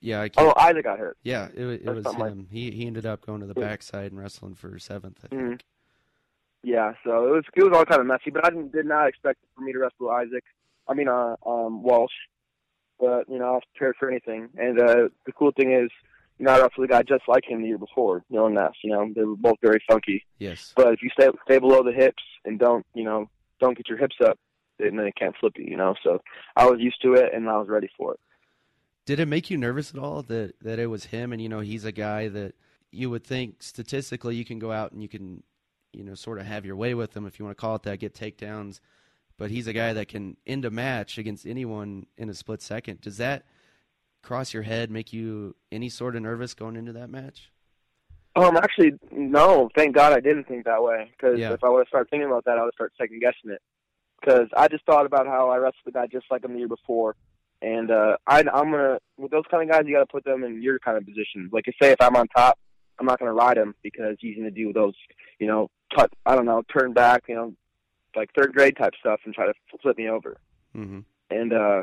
[0.00, 0.48] Yeah, I can't.
[0.48, 1.16] oh, Isaac got hurt.
[1.22, 2.48] Yeah, it, it was something like- him.
[2.50, 3.66] He he ended up going to the Yeah.
[3.68, 5.20] backside and wrestling for seventh.
[5.24, 5.40] I think.
[5.42, 5.60] Mhm.
[6.66, 9.06] Yeah, so it was it was all kind of messy, but I didn't, did not
[9.06, 10.42] expect for me to wrestle Isaac.
[10.88, 12.10] I mean, uh, um, Walsh.
[12.98, 14.48] But you know, I was prepared for anything.
[14.56, 15.90] And uh, the cool thing is,
[16.40, 18.72] you know, I wrestled a guy just like him the year before, Dylan Ness.
[18.82, 20.26] You know, they were both very funky.
[20.40, 20.72] Yes.
[20.74, 23.98] But if you stay stay below the hips and don't, you know, don't get your
[23.98, 24.36] hips up,
[24.80, 25.66] then they can't flip you.
[25.66, 26.20] You know, so
[26.56, 28.20] I was used to it and I was ready for it.
[29.04, 31.32] Did it make you nervous at all that that it was him?
[31.32, 32.56] And you know, he's a guy that
[32.90, 35.44] you would think statistically you can go out and you can,
[35.96, 37.82] you know, sort of have your way with him if you want to call it
[37.84, 38.80] that, get takedowns.
[39.38, 43.00] But he's a guy that can end a match against anyone in a split second.
[43.00, 43.44] Does that
[44.22, 47.50] cross your head, make you any sort of nervous going into that match?
[48.34, 49.68] Um, actually, no.
[49.74, 51.10] Thank God I didn't think that way.
[51.12, 51.52] Because Yeah.
[51.52, 53.62] if I would have started thinking about that, I would start second guessing it.
[54.20, 56.68] Because I just thought about how I wrestled the guy just like him the year
[56.68, 57.14] before,
[57.60, 60.42] and uh, I, I'm gonna with those kind of guys, you got to put them
[60.42, 61.50] in your kind of position.
[61.52, 62.58] Like, you say, if I'm on top,
[62.98, 64.94] I'm not gonna ride him because he's gonna do those,
[65.38, 66.12] you know, cut.
[66.24, 67.54] I don't know, turn back, you know,
[68.14, 70.38] like third grade type stuff, and try to flip me over.
[70.76, 71.00] Mm-hmm.
[71.30, 71.82] And uh,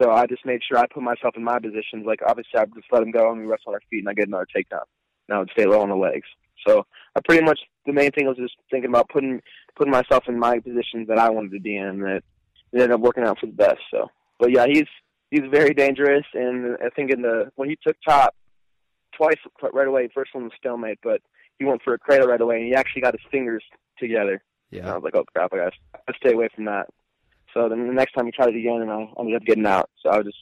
[0.00, 2.06] so I just made sure I put myself in my positions.
[2.06, 4.14] Like obviously, I just let him go and we wrestle on our feet, and I
[4.14, 4.84] get another takedown.
[5.28, 6.26] Now I would stay low on the legs.
[6.66, 9.40] So I pretty much the main thing was just thinking about putting
[9.76, 11.86] putting myself in my positions that I wanted to be in.
[11.86, 12.22] and That
[12.72, 13.80] it ended up working out for the best.
[13.90, 14.86] So, but yeah, he's
[15.30, 18.34] he's very dangerous, and I think in the when he took top
[19.16, 19.36] twice
[19.72, 20.08] right away.
[20.14, 21.20] First one was stalemate, but
[21.62, 23.62] he went for a cradle right away, and he actually got his fingers
[23.98, 24.42] together.
[24.82, 25.72] And I was like, oh crap, I gotta,
[26.08, 26.88] I stay away from that.
[27.54, 29.90] So then the next time he tried it again, and I ended up getting out.
[30.02, 30.38] So I was just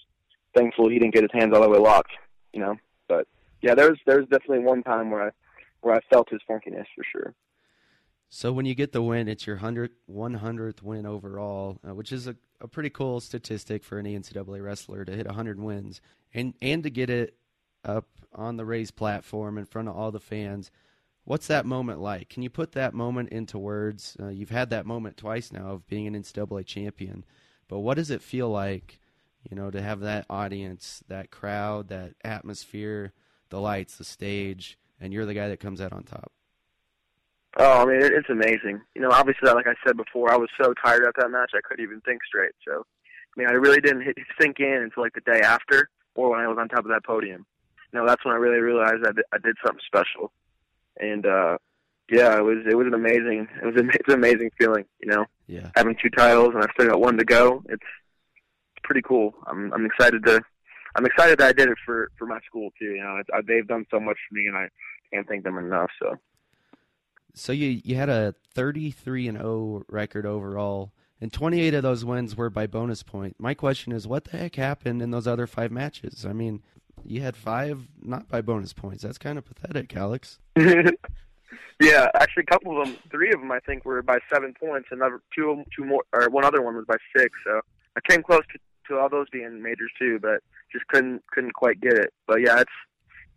[0.55, 2.13] thankful he didn't get his hands all the way locked,
[2.53, 2.77] you know.
[3.09, 3.27] But
[3.61, 5.31] yeah, there's there's definitely one time where I
[5.81, 7.35] where I felt his funkiness for sure.
[8.29, 12.29] So when you get the win, it's your 100th, 100th win overall, uh, which is
[12.29, 16.01] a, a pretty cool statistic for any NCAA wrestler to hit 100 wins
[16.33, 17.35] and and to get it
[17.85, 20.71] up on the raised platform in front of all the fans.
[21.25, 22.29] What's that moment like?
[22.29, 24.17] Can you put that moment into words?
[24.21, 27.25] Uh, you've had that moment twice now of being an NCAA champion,
[27.69, 28.99] but what does it feel like,
[29.49, 33.13] you know, to have that audience, that crowd, that atmosphere,
[33.51, 36.33] the lights, the stage, and you're the guy that comes out on top?
[37.59, 38.81] Oh, I mean, it, it's amazing.
[38.95, 41.61] You know, obviously, like I said before, I was so tired after that match, I
[41.67, 42.53] couldn't even think straight.
[42.67, 46.31] So, I mean, I really didn't hit, sink in until like the day after, or
[46.31, 47.45] when I was on top of that podium.
[47.93, 50.33] You know, that's when I really realized did, I did something special.
[51.01, 51.59] And uh
[52.11, 54.85] yeah, it was it was an amazing it was an, it's an amazing feeling.
[55.01, 55.71] You know, Yeah.
[55.75, 57.63] having two titles and I still got one to go.
[57.69, 57.83] It's
[58.85, 59.35] pretty cool.
[59.47, 60.41] I'm I'm excited to
[60.97, 62.87] I'm excited that I did it for for my school too.
[62.87, 64.69] You know, I, they've done so much for me, and I
[65.13, 65.91] can't thank them enough.
[66.03, 66.17] So.
[67.33, 72.35] So you you had a 33 and 0 record overall, and 28 of those wins
[72.37, 73.37] were by bonus point.
[73.39, 76.27] My question is, what the heck happened in those other five matches?
[76.27, 76.63] I mean,
[77.05, 79.03] you had five not by bonus points.
[79.03, 80.39] That's kind of pathetic, Alex.
[80.57, 84.89] yeah, actually, a couple of them, three of them, I think, were by seven points,
[84.91, 87.31] and another two, of 'em- two more, or one other one was by six.
[87.45, 87.61] So
[87.97, 88.59] I came close to,
[88.89, 92.13] to all those being majors too, but just couldn't couldn't quite get it.
[92.27, 92.71] But yeah, it's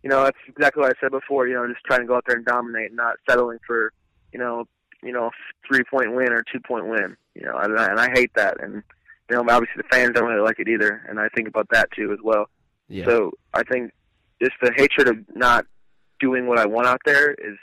[0.02, 1.46] you know that's exactly what I said before.
[1.48, 3.92] You know, just trying to go out there and dominate, not settling for
[4.32, 4.64] you know
[5.02, 5.30] you know
[5.66, 7.16] three point win or two point win.
[7.34, 8.62] You know, and I, and I hate that.
[8.62, 8.82] And
[9.30, 11.90] you know, obviously the fans don't really like it either, and I think about that
[11.92, 12.46] too as well.
[12.88, 13.06] Yeah.
[13.06, 13.92] So I think
[14.42, 15.66] just the hatred of not
[16.20, 17.56] doing what I want out there is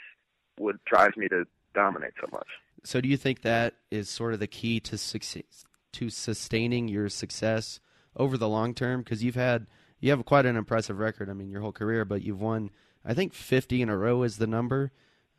[0.58, 2.46] what drives me to dominate so much.
[2.84, 7.08] So do you think that is sort of the key to success, to sustaining your
[7.08, 7.80] success
[8.16, 9.02] over the long term?
[9.02, 9.66] Because you've had
[10.00, 11.30] you have quite an impressive record.
[11.30, 12.70] I mean, your whole career, but you've won.
[13.04, 14.92] I think 50 in a row is the number.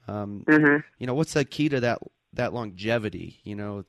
[0.08, 0.78] Um, mm-hmm.
[1.00, 2.00] You know, what's the key to that
[2.34, 3.41] that longevity?
[3.43, 3.84] You know,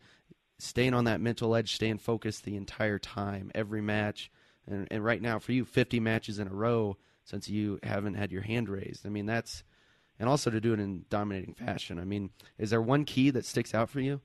[0.58, 4.30] staying on that mental edge, staying focused the entire time, every match,
[4.66, 8.32] and and right now for you, 50 matches in a row since you haven't had
[8.32, 9.06] your hand raised.
[9.06, 9.64] I mean, that's
[10.18, 11.98] and also to do it in dominating fashion.
[11.98, 14.20] I mean, is there one key that sticks out for you?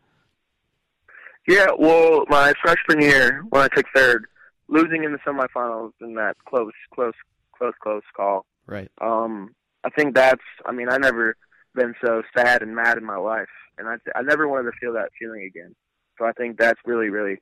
[1.48, 4.26] Yeah, well, my freshman year when I took third,
[4.68, 7.14] losing in the semifinals in that close, close,
[7.58, 8.46] close, close call.
[8.68, 8.92] Right.
[9.02, 10.44] Um, I think that's.
[10.66, 11.36] I mean, I never
[11.74, 14.94] been so sad and mad in my life, and I I never wanted to feel
[14.94, 15.76] that feeling again.
[16.18, 17.40] So I think that's really, really,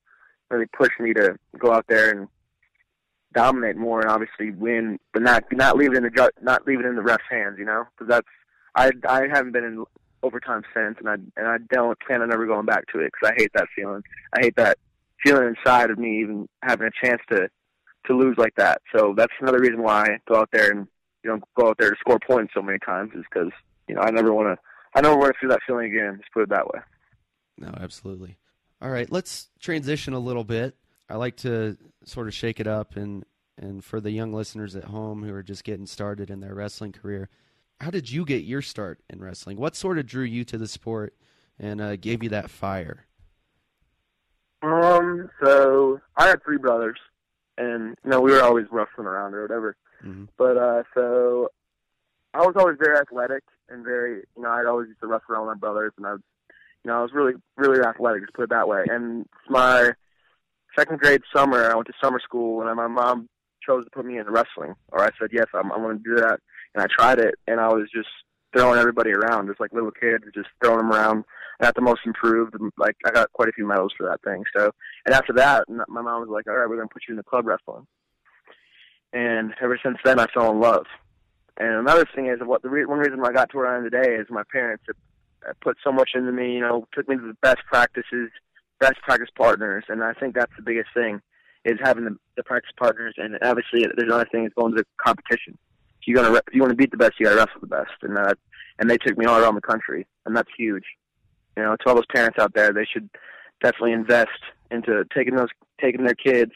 [0.50, 2.28] really pushed me to go out there and
[3.34, 6.86] dominate more and obviously win, but not not leave it in the not leave it
[6.86, 7.58] in the ref's hands.
[7.60, 8.28] You know, because that's
[8.76, 9.86] I I haven't been in
[10.24, 13.32] overtime since, and I and I don't plan on ever going back to it because
[13.32, 14.04] I hate that feeling.
[14.34, 14.78] I hate that
[15.24, 17.50] feeling inside of me, even having a chance to
[18.06, 18.82] to lose like that.
[18.96, 20.88] So that's another reason why I go out there and
[21.24, 23.52] you know go out there to score points so many times is because
[23.88, 24.58] you know I never want to
[24.96, 26.14] I never want to feel that feeling again.
[26.18, 26.80] Let's put it that way.
[27.58, 28.38] No, absolutely.
[28.82, 30.76] All right, let's transition a little bit.
[31.10, 33.26] I like to sort of shake it up and
[33.60, 36.92] and for the young listeners at home who are just getting started in their wrestling
[36.92, 37.28] career,
[37.82, 39.58] how did you get your start in wrestling?
[39.58, 41.16] What sort of drew you to the sport
[41.58, 43.08] and uh, gave you that fire?
[44.62, 47.00] Um, so I had three brothers,
[47.58, 49.76] and you know we were always wrestling around or whatever.
[50.04, 50.26] Mm-hmm.
[50.38, 51.50] But uh, so
[52.34, 55.48] I was always very athletic and very, you know, I'd always used to wrestle around
[55.48, 56.22] with my brothers, and I, was,
[56.84, 58.24] you know, I was really, really athletic.
[58.24, 58.86] Just put it that way.
[58.90, 59.92] And my
[60.78, 63.30] second grade summer, I went to summer school, and my mom
[63.66, 66.16] chose to put me into wrestling, or I said yes, I'm, I'm going to do
[66.22, 66.40] that,
[66.74, 68.10] and I tried it, and I was just
[68.56, 71.24] throwing everybody around, just like little kids, just throwing them around.
[71.60, 74.44] I got the most improved, like I got quite a few medals for that thing.
[74.56, 74.72] So,
[75.06, 77.18] and after that, my mom was like, "All right, we're going to put you in
[77.18, 77.88] the club wrestling."
[79.12, 80.86] And ever since then, I fell in love.
[81.58, 83.84] And another thing is, what the re- one reason I got to where I am
[83.84, 86.54] today is my parents have put so much into me.
[86.54, 88.30] You know, took me to the best practices,
[88.80, 91.22] best practice partners, and I think that's the biggest thing
[91.66, 93.16] is having the, the practice partners.
[93.18, 95.58] And obviously, there's another thing is going to the competition.
[96.02, 97.68] If you're gonna, if you want to beat the best, you got to wrestle the
[97.68, 98.38] best, and that,
[98.80, 100.86] and they took me all around the country, and that's huge.
[101.56, 103.10] You know, to all those parents out there, they should
[103.62, 104.30] definitely invest
[104.72, 105.50] into taking those,
[105.82, 106.52] taking their kids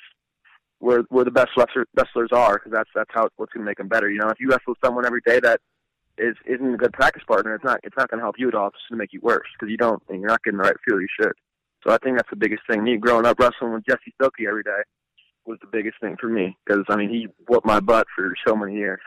[0.80, 3.78] where where the best wrestler, wrestlers are, because that's that's how what's going to make
[3.78, 4.10] them better.
[4.10, 5.62] You know, if you wrestle someone every day that
[6.18, 8.56] is isn't a good practice partner, it's not it's not going to help you at
[8.56, 8.68] all.
[8.68, 10.76] It's going to make you worse because you don't and you're not getting the right
[10.86, 11.34] feel you should.
[11.84, 12.84] So I think that's the biggest thing.
[12.84, 14.82] Me growing up wrestling with Jesse Silky every day
[15.46, 18.56] was the biggest thing for me because I mean he whooped my butt for so
[18.56, 19.02] many years,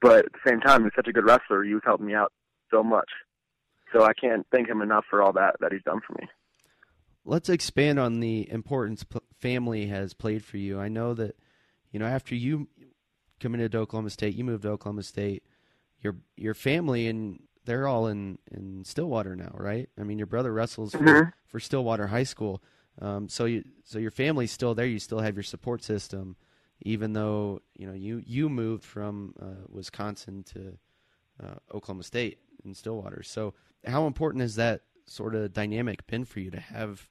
[0.00, 1.62] but at the same time he's such a good wrestler.
[1.62, 2.32] He was helping me out
[2.70, 3.08] so much.
[3.92, 6.28] So I can't thank him enough for all that that he's done for me.
[7.24, 9.04] Let's expand on the importance
[9.40, 10.78] family has played for you.
[10.78, 11.36] I know that,
[11.90, 12.68] you know, after you
[13.40, 15.42] committed to Oklahoma State, you moved to Oklahoma State.
[16.02, 19.88] Your your family and they're all in, in Stillwater now, right?
[19.98, 21.28] I mean, your brother wrestles for, mm-hmm.
[21.44, 22.62] for Stillwater High School.
[23.00, 24.86] Um, so you so your family's still there.
[24.86, 26.36] You still have your support system,
[26.80, 30.78] even though you know you you moved from uh, Wisconsin to
[31.42, 33.22] uh, Oklahoma State in Stillwater.
[33.22, 33.52] So
[33.86, 37.10] how important has that sort of dynamic been for you to have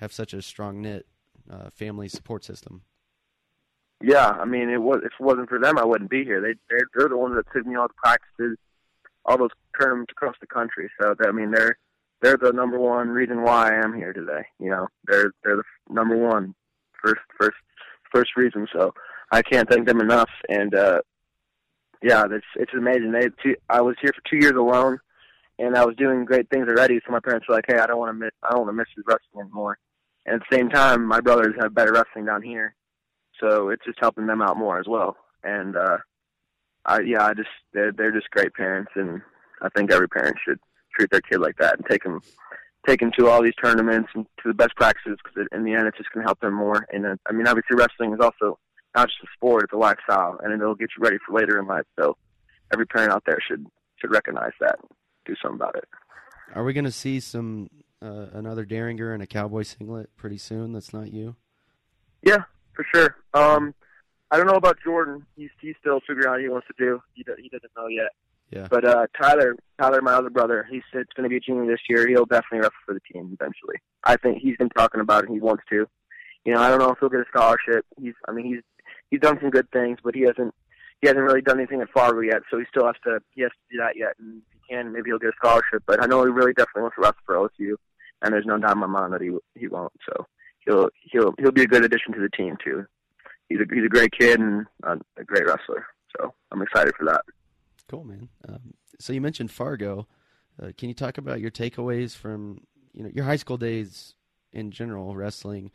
[0.00, 1.06] have such a strong knit
[1.50, 2.82] uh, family support system?
[4.02, 6.40] Yeah, I mean, it was if it wasn't for them, I wouldn't be here.
[6.40, 8.58] They they're, they're the ones that took me all the practices,
[9.24, 10.90] all those tournaments across the country.
[11.00, 11.78] So I mean, they're
[12.20, 14.44] they're the number one reason why I am here today.
[14.58, 16.54] You know, they're they're the number one
[17.02, 17.56] first first
[18.12, 18.66] first reason.
[18.72, 18.94] So
[19.30, 20.30] I can't thank them enough.
[20.48, 21.00] And uh,
[22.02, 23.12] yeah, it's it's amazing.
[23.12, 24.98] They two, I was here for two years alone,
[25.58, 27.00] and I was doing great things already.
[27.04, 28.74] So my parents were like, "Hey, I don't want to miss I don't want to
[28.74, 29.78] miss his wrestling anymore."
[30.24, 32.76] And at the same time, my brothers have better wrestling down here,
[33.40, 35.16] so it's just helping them out more as well.
[35.42, 35.98] And uh,
[36.86, 39.20] I yeah, I just they're they're just great parents, and
[39.60, 40.58] I think every parent should
[40.96, 42.20] treat their kid like that and take them
[42.86, 45.86] take them to all these tournaments and to the best practices because in the end,
[45.86, 46.86] it's just going to help them more.
[46.92, 48.58] And uh, I mean, obviously, wrestling is also
[48.94, 51.66] not just a sport; it's a lifestyle, and it'll get you ready for later in
[51.66, 51.86] life.
[51.98, 52.16] So
[52.72, 53.66] every parent out there should
[53.96, 54.88] should recognize that, and
[55.24, 55.84] do something about it.
[56.54, 57.70] Are we going to see some
[58.02, 60.72] uh, another Dieringer and a cowboy singlet pretty soon?
[60.72, 61.36] That's not you.
[62.22, 63.16] Yeah, for sure.
[63.34, 63.74] Um,
[64.32, 65.26] I don't know about Jordan.
[65.36, 67.02] He's he's still figuring out what he wants to do.
[67.12, 68.08] He he doesn't know yet.
[68.50, 68.66] Yeah.
[68.70, 71.80] But uh, Tyler, Tyler, my other brother, he's it's going to be a junior this
[71.88, 72.08] year.
[72.08, 73.76] He'll definitely wrestle for the team eventually.
[74.04, 75.30] I think he's been talking about it.
[75.30, 75.86] He wants to.
[76.44, 77.86] You know, I don't know if he'll get a scholarship.
[78.00, 78.62] He's, I mean, he's
[79.10, 80.54] he's done some good things, but he hasn't
[81.00, 82.42] he hasn't really done anything at Fargo yet.
[82.50, 84.14] So he still has to he has to do that yet.
[84.18, 85.82] And if he can, maybe he'll get a scholarship.
[85.86, 87.74] But I know he really definitely wants to wrestle for OSU,
[88.22, 89.92] and there's no doubt in my mind that he he won't.
[90.06, 90.26] So
[90.66, 92.86] he'll he'll he'll be a good addition to the team too.
[93.52, 95.86] He's a he's a great kid and a great wrestler.
[96.16, 97.22] So I'm excited for that.
[97.88, 98.28] Cool, man.
[98.48, 100.06] Um, so you mentioned Fargo.
[100.62, 102.60] Uh, can you talk about your takeaways from
[102.92, 104.14] you know your high school days
[104.52, 105.70] in general, wrestling?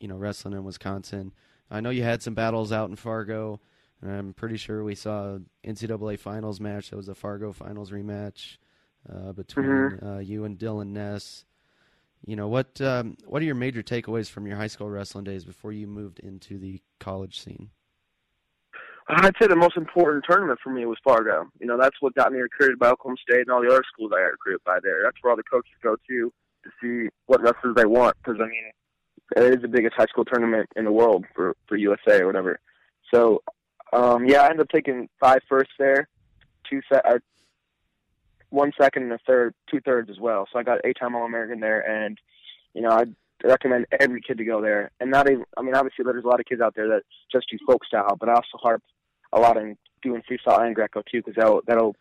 [0.00, 1.32] You know, wrestling in Wisconsin.
[1.70, 3.60] I know you had some battles out in Fargo.
[4.02, 6.90] And I'm pretty sure we saw NCAA finals match.
[6.90, 8.58] That was a Fargo finals rematch
[9.10, 10.16] uh, between Mhm.
[10.16, 11.46] uh, you and Dylan Ness.
[12.24, 12.80] You know what?
[12.80, 16.18] Um, what are your major takeaways from your high school wrestling days before you moved
[16.18, 17.70] into the college scene?
[19.08, 21.48] I'd say the most important tournament for me was Fargo.
[21.60, 24.10] You know, that's what got me recruited by Oklahoma State and all the other schools
[24.12, 25.02] I got recruited by there.
[25.04, 26.32] That's where all the coaches go to
[26.64, 28.16] to see what wrestlers they want.
[28.16, 28.72] Because I mean,
[29.36, 32.58] it is the biggest high school tournament in the world for for USA or whatever.
[33.14, 33.42] So,
[33.92, 36.08] um, yeah, I ended up taking five firsts there,
[36.68, 37.04] two set,
[38.56, 40.48] one second and a third, two thirds as well.
[40.50, 42.18] So I got eight time All American there, and
[42.72, 44.90] you know, I'd recommend every kid to go there.
[44.98, 47.50] And not even, I mean, obviously there's a lot of kids out there that just
[47.50, 48.82] do folk style, but I also harp
[49.34, 51.96] a lot on doing freestyle and Greco too, because that'll that'll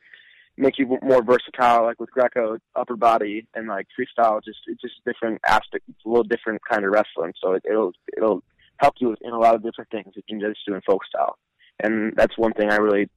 [0.58, 1.84] make you more versatile.
[1.84, 5.84] Like with Greco, upper body, and like freestyle, just it's just different aspect.
[5.90, 8.44] It's a little different kind of wrestling, so it, it'll it'll
[8.78, 11.38] help you in a lot of different things if you're just doing folk style.
[11.82, 13.10] And that's one thing I really,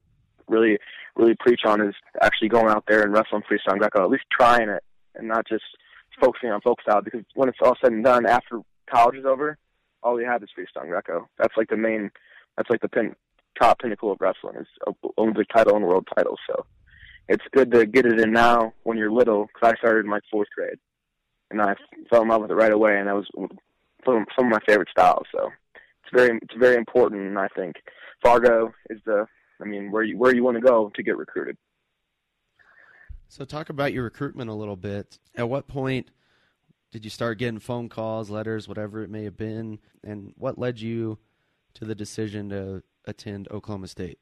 [0.49, 0.77] really,
[1.15, 4.25] really preach on is actually going out there and wrestling freestyle and Greco, at least
[4.31, 4.83] trying it,
[5.15, 5.63] and not just
[6.19, 7.01] focusing on folk style.
[7.01, 9.57] Because when it's all said and done, after college is over,
[10.03, 11.27] all we have is freestyle and Greco.
[11.37, 12.11] That's like the main,
[12.57, 13.15] that's like the pin,
[13.61, 16.37] top pinnacle of wrestling is uh, a Olympic title and world title.
[16.49, 16.65] So
[17.27, 19.47] it's good to get it in now when you're little.
[19.47, 20.79] Because I started in my fourth grade,
[21.51, 21.75] and I
[22.09, 23.27] fell in love with it right away, and that was
[24.05, 25.25] some of my favorite styles.
[25.31, 27.75] So it's very it's very important, and I think
[28.23, 29.25] Fargo is the
[29.61, 31.57] I mean where you where you want to go to get recruited.
[33.27, 35.19] So talk about your recruitment a little bit.
[35.35, 36.09] At what point
[36.91, 40.81] did you start getting phone calls, letters, whatever it may have been, and what led
[40.81, 41.19] you
[41.75, 44.17] to the decision to attend Oklahoma State?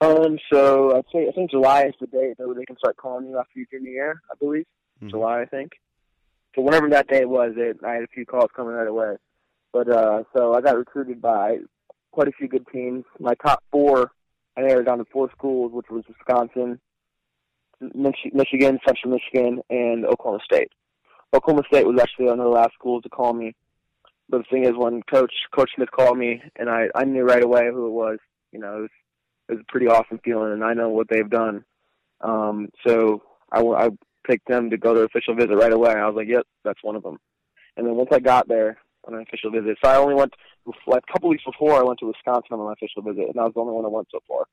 [0.00, 3.28] Um, so I'd say I think July is the date that they can start calling
[3.28, 4.66] you after your junior year, I believe.
[5.08, 5.72] July, I think.
[6.54, 9.16] So whenever that day was, it I had a few calls coming right away.
[9.72, 11.58] But uh, so I got recruited by
[12.12, 13.04] quite a few good teams.
[13.18, 14.12] My top four,
[14.56, 16.78] I narrowed down to four schools, which was Wisconsin,
[17.80, 20.70] Mich- Michigan, Central Michigan, and Oklahoma State.
[21.34, 23.54] Oklahoma State was actually one of the last schools to call me.
[24.28, 27.42] But the thing is, when Coach Coach Smith called me, and I I knew right
[27.42, 28.18] away who it was.
[28.52, 28.90] You know, it was,
[29.48, 31.64] it was a pretty awesome feeling, and I know what they've done.
[32.20, 33.88] Um, so I, I
[34.26, 35.90] picked them to go to official visit right away.
[35.90, 37.18] I was like, yep, that's one of them.
[37.76, 40.34] And then once I got there on an official visit, so I only went
[40.86, 43.44] like a couple weeks before I went to Wisconsin on my official visit, and I
[43.44, 44.46] was the only one I went so far.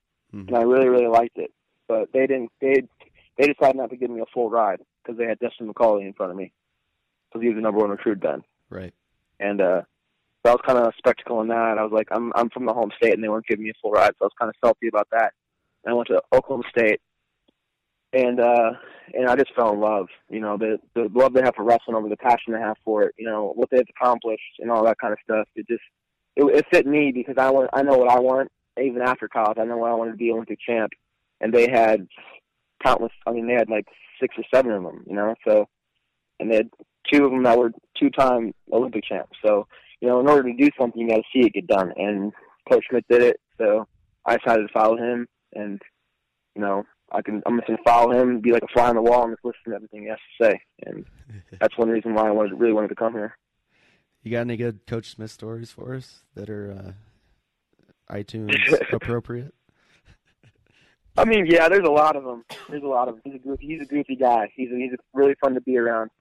[0.48, 1.52] And I really, really liked it.
[1.88, 2.52] But they didn't.
[2.62, 2.84] They
[3.38, 6.14] they decided not to give me a full ride because they had Destin McCauley in
[6.14, 6.52] front of me
[7.30, 8.44] because he was the number one recruit then.
[8.70, 8.94] Right.
[9.40, 9.82] And uh,
[10.44, 11.78] that was kind of a spectacle in that.
[11.78, 13.80] I was like, I'm I'm from the home state, and they weren't giving me a
[13.82, 15.34] full ride, so I was kind of salty about that.
[15.84, 17.02] And I went to Oklahoma State,
[18.14, 18.72] and uh,
[19.14, 20.08] and I just fell in love.
[20.30, 23.04] You know, the the love they have for wrestling over the passion they have for
[23.04, 23.16] it.
[23.18, 25.48] You know, what they've accomplished and all that kind of stuff.
[25.56, 25.84] It just
[26.36, 28.52] it, it fit me because I want I know what I want.
[28.82, 30.92] Even after college, I know what I wanted to be Olympic champ,
[31.42, 32.08] and they had
[32.84, 33.12] countless.
[33.28, 33.86] I mean, they had like
[34.22, 35.04] six or seven of them.
[35.08, 35.68] You know, so
[36.40, 36.70] and they had
[37.12, 39.38] two of them that were two-time Olympic champs.
[39.46, 39.68] So,
[40.00, 41.92] you know, in order to do something, you got to see it get done.
[41.98, 42.32] And
[42.70, 43.88] Coach Smith did it, so
[44.26, 45.28] I decided to follow him.
[45.54, 45.82] And
[46.56, 49.02] you know, I can I'm just gonna follow him, be like a fly on the
[49.02, 50.62] wall, and just listen to everything he has to say.
[50.86, 51.06] And
[51.60, 53.38] that's one reason why I wanted really wanted to come here.
[54.24, 56.96] You got any good Coach Smith stories for us that are
[58.10, 58.54] uh, iTunes
[58.94, 59.54] appropriate?
[61.18, 62.44] I mean, yeah, there's a lot of them.
[62.70, 63.22] There's a lot of them.
[63.26, 64.52] He's a goofy, he's a goofy guy.
[64.56, 66.12] He's a, he's a really fun to be around.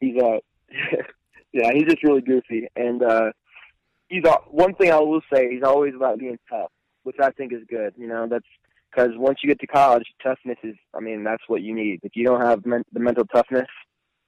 [0.00, 0.40] He's a
[1.52, 2.68] yeah, he's just really goofy.
[2.76, 3.32] And uh,
[4.08, 5.50] he's a, one thing I will say.
[5.50, 6.70] He's always about being tough,
[7.02, 7.94] which I think is good.
[7.96, 8.46] You know, that's
[8.90, 10.76] because once you get to college, toughness is.
[10.94, 12.00] I mean, that's what you need.
[12.02, 13.68] If you don't have men- the mental toughness,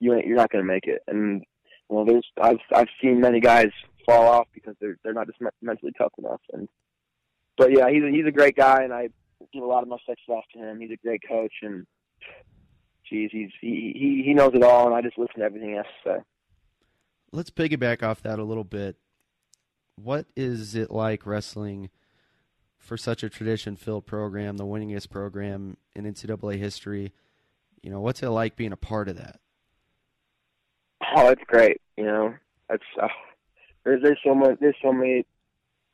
[0.00, 1.02] you you're not going to make it.
[1.08, 1.42] And
[1.88, 3.70] well, there's I've I've seen many guys
[4.06, 6.40] fall off because they're they're not just me- mentally tough enough.
[6.52, 6.68] And
[7.56, 9.08] but yeah, he's a, he's a great guy, and I
[9.52, 10.80] give a lot of my success to him.
[10.80, 11.86] He's a great coach, and
[13.08, 15.76] geez, he's he he he knows it all, and I just listen to everything he
[15.76, 16.22] has to say.
[17.32, 18.96] Let's piggyback off that a little bit.
[19.96, 21.90] What is it like wrestling
[22.82, 27.12] for such a tradition-filled program, the winningest program in NCAA history?
[27.82, 29.40] You know, what's it like being a part of that?
[31.16, 31.80] Oh, it's great.
[31.96, 32.34] You know,
[32.70, 33.08] it's uh,
[33.84, 35.26] there's there's so much there's so many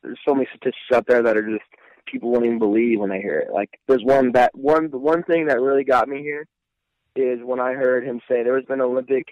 [0.02, 1.64] there's so many statistics out there that are just
[2.06, 3.52] people won't even believe when they hear it.
[3.52, 6.46] Like there's one that one the one thing that really got me here
[7.16, 9.26] is when I heard him say there has been an Olympic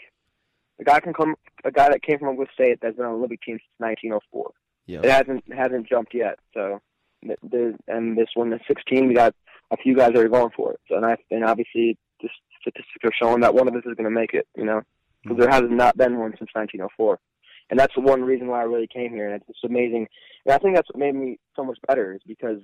[0.78, 1.34] a guy can come
[1.64, 4.50] a guy that came from Oklahoma State that's been on an Olympic team since 1904.
[4.86, 5.00] Yeah.
[5.00, 6.38] It hasn't hasn't jumped yet.
[6.54, 6.80] So,
[7.22, 9.34] and this one, the 16, we got
[9.70, 10.80] a few guys that are going for it.
[10.88, 12.28] So, and, I, and obviously, the
[12.60, 14.46] statistics are showing that one of us is going to make it.
[14.56, 14.80] You know,
[15.22, 15.30] hmm.
[15.30, 17.18] because there has not been one since 1904.
[17.68, 20.06] And that's the one reason why I really came here, and it's just amazing.
[20.44, 22.60] And I think that's what made me so much better is because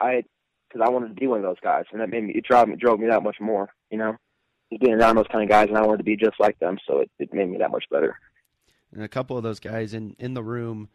[0.00, 0.22] I,
[0.68, 2.68] because I wanted to be one of those guys, and that made me it drove
[2.68, 3.70] me drove me that much more.
[3.90, 4.16] You know,
[4.70, 6.78] just being around those kind of guys, and I wanted to be just like them,
[6.86, 8.16] so it, it made me that much better.
[8.92, 10.88] And a couple of those guys in in the room,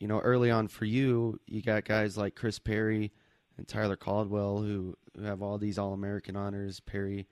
[0.00, 3.12] you know, early on for you, you got guys like Chris Perry
[3.56, 6.80] and Tyler Caldwell who, who have all these All American honors.
[6.80, 7.28] Perry,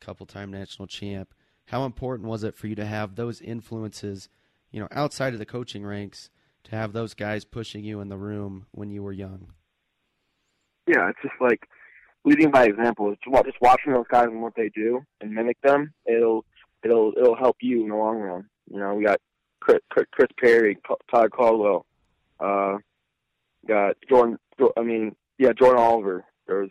[0.00, 1.34] a couple time national champ.
[1.66, 4.28] How important was it for you to have those influences,
[4.70, 6.30] you know, outside of the coaching ranks,
[6.64, 9.48] to have those guys pushing you in the room when you were young?
[10.86, 11.66] Yeah, it's just like
[12.24, 13.10] leading by example.
[13.10, 15.92] It's just watching those guys and what they do and mimic them.
[16.06, 16.44] It'll
[16.84, 18.48] it'll it'll help you in the long run.
[18.70, 19.18] You know, we got
[19.60, 20.78] Chris, Chris Perry,
[21.10, 21.86] Todd Caldwell,
[22.40, 22.78] uh,
[23.66, 24.38] got Jordan.
[24.76, 26.24] I mean, yeah, Jordan Oliver.
[26.46, 26.70] There was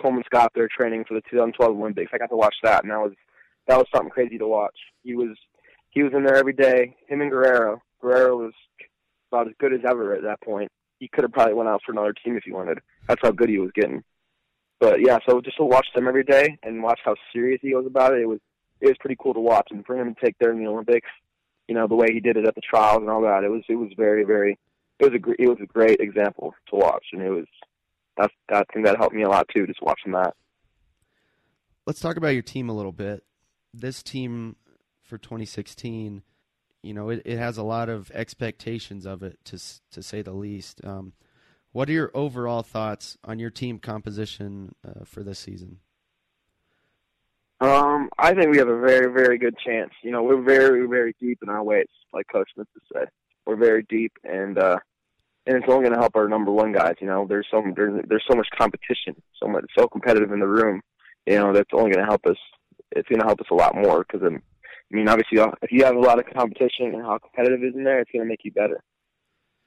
[0.00, 2.10] Coleman Scott there training for the 2012 Olympics.
[2.12, 3.12] I got to watch that, and that was
[3.68, 4.76] that was something crazy to watch.
[5.02, 5.36] He was
[5.90, 6.96] he was in there every day.
[7.08, 7.80] Him and Guerrero.
[8.00, 8.52] Guerrero was
[9.30, 10.70] about as good as ever at that point.
[10.98, 12.78] He could have probably went out for another team if he wanted.
[13.08, 14.02] That's how good he was getting.
[14.80, 17.86] But yeah, so just to watch them every day and watch how serious he was
[17.86, 18.40] about it, it was
[18.80, 19.68] it was pretty cool to watch.
[19.70, 21.08] And for him to take there in the Olympics,
[21.68, 23.62] you know, the way he did it at the trials and all that, it was
[23.68, 24.58] it was very very
[25.02, 27.46] it was a it was a great example to watch, and it was
[28.16, 30.34] that's that thing that helped me a lot too, just watching that.
[31.86, 33.24] Let's talk about your team a little bit.
[33.74, 34.56] This team
[35.02, 36.22] for 2016,
[36.82, 39.58] you know, it, it has a lot of expectations of it, to
[39.90, 40.84] to say the least.
[40.84, 41.14] Um,
[41.72, 45.78] what are your overall thoughts on your team composition uh, for this season?
[47.60, 49.92] Um, I think we have a very, very good chance.
[50.02, 53.08] You know, we're very, very deep in our weights, like Coach Smith would say.
[53.46, 54.78] We're very deep, and uh,
[55.46, 56.94] and it's only going to help our number one guys.
[57.00, 60.46] You know, there's so there's there's so much competition, so much so competitive in the
[60.46, 60.80] room.
[61.26, 62.36] You know, that's only going to help us.
[62.92, 65.84] It's going to help us a lot more because I mean, obviously, uh, if you
[65.84, 68.44] have a lot of competition and how competitive is in there, it's going to make
[68.44, 68.82] you better.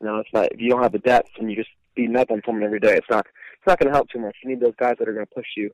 [0.02, 2.32] You know, it's not if you don't have the depth and you just beating up
[2.32, 4.36] on someone every day, it's not it's not going to help too much.
[4.44, 5.72] You need those guys that are going to push you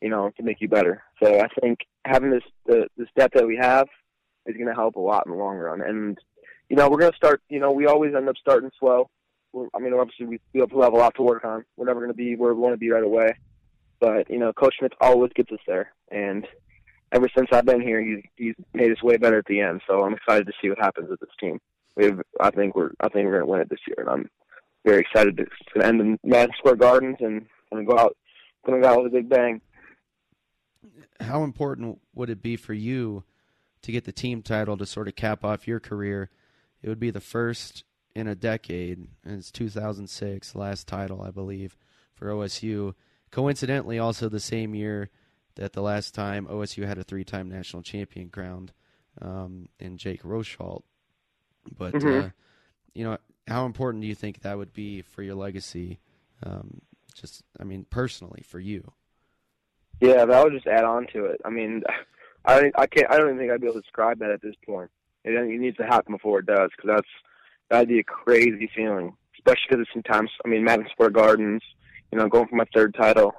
[0.00, 1.02] you know, to make you better.
[1.22, 3.88] So I think having this the this depth that we have
[4.46, 5.80] is going to help a lot in the long run.
[5.80, 6.18] And
[6.68, 7.42] you know, we're going to start.
[7.48, 9.10] You know, we always end up starting slow.
[9.74, 11.64] I mean, obviously we we have a lot to work on.
[11.76, 13.36] We're never going to be where we want to be right away.
[14.00, 15.92] But you know, Coach Smith always gets us there.
[16.10, 16.46] And
[17.12, 19.82] ever since I've been here, he's he's made us way better at the end.
[19.86, 21.60] So I'm excited to see what happens with this team.
[21.96, 24.08] We have, I think we're I think we're going to win it this year, and
[24.08, 24.30] I'm
[24.84, 28.16] very excited to, to end in Madison Square Gardens and going to go out
[28.64, 29.60] going to go out with a big bang.
[31.20, 33.24] How important would it be for you
[33.82, 36.30] to get the team title to sort of cap off your career?
[36.82, 37.82] It would be the first
[38.18, 41.76] in a decade, and it's 2006, last title, I believe,
[42.14, 42.94] for OSU.
[43.30, 45.08] Coincidentally, also the same year
[45.54, 48.72] that the last time OSU had a three-time national champion crowned
[49.22, 50.82] um, in Jake Rosholt.
[51.76, 52.24] But Mhm.
[52.24, 52.30] uh,
[52.92, 56.00] you know, how important do you think that would be for your legacy?
[56.42, 56.80] Um,
[57.14, 58.92] just, I mean, personally for you.
[60.00, 61.40] Yeah, that would just add on to it.
[61.44, 61.84] I mean,
[62.44, 63.10] I I can't.
[63.10, 64.90] I don't even think I'd be able to describe that at this point.
[65.24, 67.08] It, it needs to happen before it does, because that's
[67.70, 70.30] that'd be a crazy feeling, especially because it's sometimes.
[70.44, 71.62] I mean, Madison Square Gardens.
[72.10, 73.34] You know, going for my third title,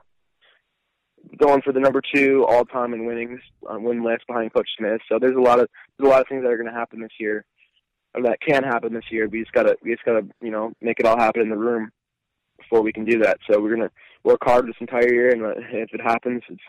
[1.38, 5.02] going for the number two all time in winnings, uh, win list behind Coach Smith.
[5.10, 5.68] So there's a lot of
[5.98, 7.46] there's a lot of things that are going to happen this year,
[8.14, 9.28] or that can happen this year.
[9.28, 11.90] We just gotta we just gotta you know make it all happen in the room
[12.58, 13.38] before we can do that.
[13.50, 13.92] So we're gonna
[14.24, 16.62] work hard this entire year, and uh, if it happens, it's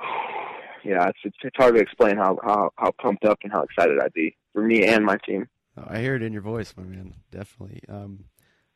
[0.84, 3.98] yeah, it's it's, it's hard to explain how, how how pumped up and how excited
[4.02, 5.48] I'd be for me and my team.
[5.76, 7.14] Oh, I hear it in your voice, my man.
[7.30, 7.80] Definitely.
[7.88, 8.24] Um,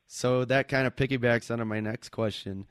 [0.07, 2.67] so that kind of piggybacks onto my next question.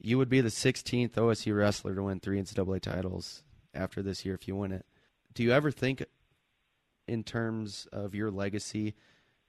[0.00, 3.42] You would be the 16th OSU wrestler to win three NCAA titles
[3.74, 4.86] after this year if you win it.
[5.34, 6.04] Do you ever think,
[7.06, 8.94] in terms of your legacy,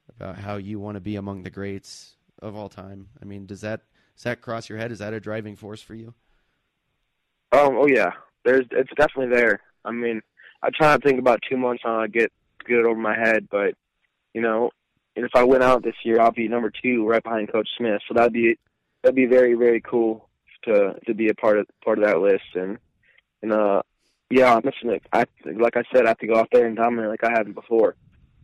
[0.09, 3.09] about how you want to be among the greats of all time?
[3.21, 3.81] I mean, does that
[4.15, 4.91] does that cross your head?
[4.91, 6.13] Is that a driving force for you?
[7.51, 8.11] Um, oh yeah,
[8.43, 9.61] there's it's definitely there.
[9.85, 10.21] I mean,
[10.61, 12.31] I try not to think about too much on to get
[12.69, 13.73] get it over my head, but
[14.33, 14.71] you know,
[15.15, 18.01] and if I win out this year, I'll be number two, right behind Coach Smith.
[18.07, 18.57] So that'd be
[19.03, 20.29] that'd be very very cool
[20.63, 22.55] to to be a part of part of that list.
[22.55, 22.77] And
[23.41, 23.81] and uh,
[24.29, 25.03] yeah, I'm missing it.
[25.11, 27.53] I like I said, I have to go out there and dominate like I haven't
[27.53, 27.95] before.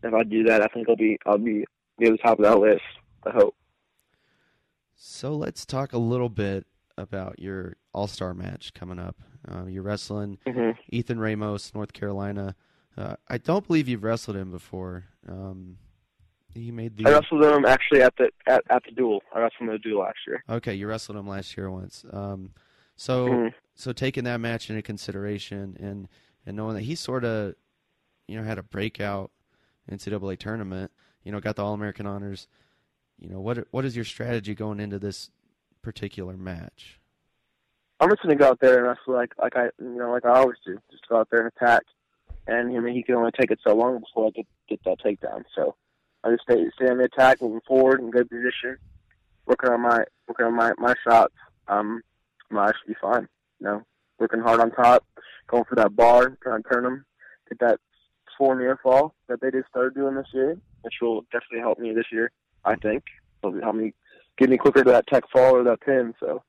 [0.04, 1.66] If I do that, I think I'll be I'll be
[2.00, 2.84] near the top of that list.
[3.26, 3.56] I hope.
[4.96, 6.66] So let's talk a little bit
[6.98, 9.16] about your All Star match coming up.
[9.48, 10.76] Uh, you're wrestling Mhm.
[10.90, 12.56] Ethan Ramos, North Carolina.
[12.98, 15.06] Uh, I don't believe you've wrestled him before.
[15.28, 15.78] Um,
[16.54, 17.06] He made the.
[17.08, 19.22] I wrestled him actually at the at, at the duel.
[19.34, 20.42] I wrestled him at the duel last year.
[20.50, 22.06] Okay, you wrestled him last year once.
[22.12, 22.54] Um,
[22.96, 23.54] so Mhm.
[23.74, 26.08] so taking that match into consideration and
[26.46, 27.56] and knowing that he sort of,
[28.28, 29.32] you know, had a breakout
[29.92, 30.92] NCAA tournament,
[31.24, 32.48] you know, got the All American honors.
[33.20, 35.32] You know, what what is your strategy going into this
[35.82, 37.02] particular match?
[38.00, 40.40] I'm just gonna go out there and wrestle like like I you know like I
[40.40, 40.78] always do.
[40.90, 41.84] Just go out there and attack.
[42.48, 45.00] And I mean he can only take it so long before I get get that
[45.00, 45.44] takedown.
[45.56, 45.76] So
[46.24, 48.78] I just stay stay on the attack, moving forward in good position,
[49.46, 51.34] working on my working on my my shots.
[51.68, 52.02] Um,
[52.52, 53.28] I should be fine.
[53.60, 53.82] You know,
[54.20, 55.06] working hard on top,
[55.48, 57.06] going for that bar, trying to turn them,
[57.50, 57.80] get that
[58.38, 61.94] four near fall that they just started doing this year, which will definitely help me
[61.94, 62.32] this year.
[62.64, 63.04] I think
[63.44, 63.94] it'll help me
[64.38, 66.14] get me quicker to that tech fall or that pin.
[66.20, 66.44] So.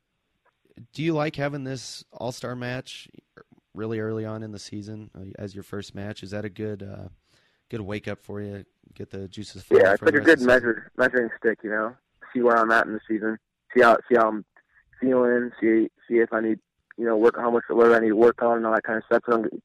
[0.93, 3.09] Do you like having this All Star match
[3.77, 6.23] really early on in the season uh, as your first match?
[6.23, 7.09] Is that a good uh,
[7.69, 8.65] good wake up for you?
[8.95, 9.85] Get the juices flowing.
[9.85, 11.95] Yeah, it's like a good the measure measuring stick, you know.
[12.33, 13.39] See where I'm at in the season.
[13.75, 14.45] See how see how I'm
[15.01, 15.51] feeling.
[15.61, 16.59] See see if I need
[16.97, 18.99] you know work how much what I need to work on and all that kind
[18.99, 19.23] of stuff.
[19.29, 19.63] So I'm,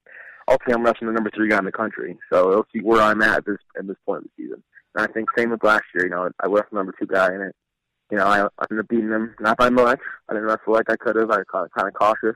[0.48, 3.22] ultimately, I'm wrestling the number three guy in the country, so it'll see where I'm
[3.22, 4.64] at at this at this point in the season.
[4.96, 6.06] And I think same with last year.
[6.06, 7.56] You know, I wrestled number two guy in it.
[8.12, 10.02] You know, I, I ended up beating him not by much.
[10.28, 11.32] I didn't wrestle like I could have.
[11.32, 12.36] I was kind of cautious.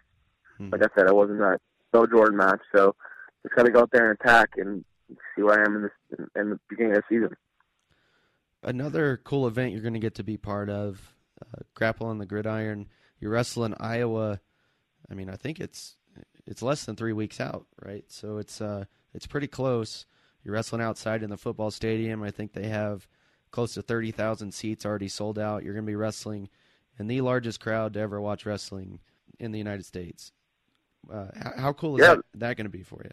[0.60, 1.60] Like I said, I wasn't that
[1.92, 2.96] Bo Jordan match, so
[3.44, 4.84] just got to go out there and attack and
[5.36, 7.36] see where I am in this in, in the beginning of the season.
[8.64, 12.26] Another cool event you're going to get to be part of, uh, Grapple on the
[12.26, 12.88] Gridiron.
[13.20, 14.40] You're wrestling Iowa.
[15.10, 15.96] I mean, I think it's
[16.48, 18.06] it's less than three weeks out, right?
[18.08, 20.06] So it's uh it's pretty close.
[20.44, 22.24] You're wrestling outside in the football stadium.
[22.24, 23.08] I think they have
[23.52, 25.64] close to thirty thousand seats already sold out.
[25.64, 26.50] You're going to be wrestling
[26.98, 29.00] in the largest crowd to ever watch wrestling
[29.40, 30.32] in the United States.
[31.12, 32.16] Uh, how, how cool is Yeah.
[32.16, 33.12] that, that going to be for you?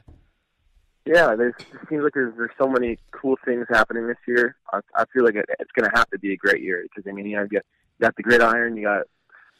[1.05, 4.55] Yeah, there's, it seems like there's there's so many cool things happening this year.
[4.73, 7.09] I, I feel like it, it's going to have to be a great year because
[7.11, 7.65] I mean, you know, you got,
[7.99, 9.03] you got the gridiron, you got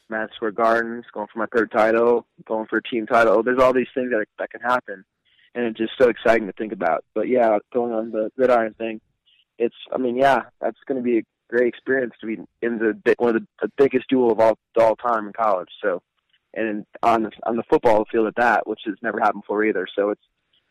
[0.09, 3.43] Madison Square Gardens going for my third title, going for a team title.
[3.43, 5.03] There's all these things that that can happen,
[5.53, 7.03] and it's just so exciting to think about.
[7.13, 9.01] But yeah, going on the gridiron thing,
[9.59, 13.15] it's I mean, yeah, that's going to be a great experience to be in the
[13.17, 15.69] one of the, the biggest duel of all all time in college.
[15.81, 16.01] So,
[16.53, 19.87] and on the, on the football field at that, which has never happened before either.
[19.95, 20.21] So it's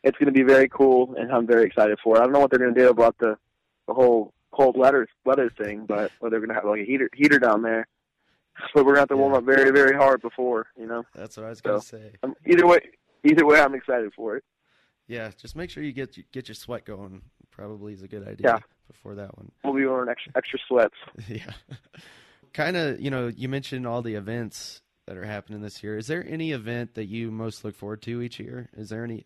[0.03, 2.19] it's going to be very cool, and I'm very excited for it.
[2.19, 3.37] I don't know what they're going to do about the
[3.87, 7.09] the whole cold weather weather thing, but or they're going to have like a heater
[7.15, 7.87] heater down there.
[8.75, 11.03] But we're going to have to warm up very very hard before, you know.
[11.15, 12.11] That's what I was So, going to say.
[12.21, 12.79] Um, either way,
[13.23, 14.43] either way, I'm excited for it.
[15.07, 17.23] Yeah, just make sure you get get your sweat going.
[17.49, 18.59] Probably is a good idea Yeah.
[18.87, 19.51] before that one.
[19.63, 20.93] We'll be wearing extra extra sweats.
[21.27, 21.51] yeah.
[22.53, 25.97] kind of, you know, you mentioned all the events that are happening this year.
[25.97, 28.69] Is there any event that you most look forward to each year?
[28.75, 29.25] Is there any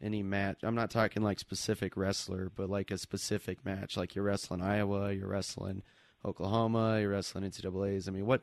[0.00, 0.58] any match?
[0.62, 3.96] I'm not talking like specific wrestler, but like a specific match.
[3.96, 5.82] Like you're wrestling Iowa, you're wrestling
[6.24, 8.08] Oklahoma, you're wrestling NCAA's.
[8.08, 8.42] I mean, what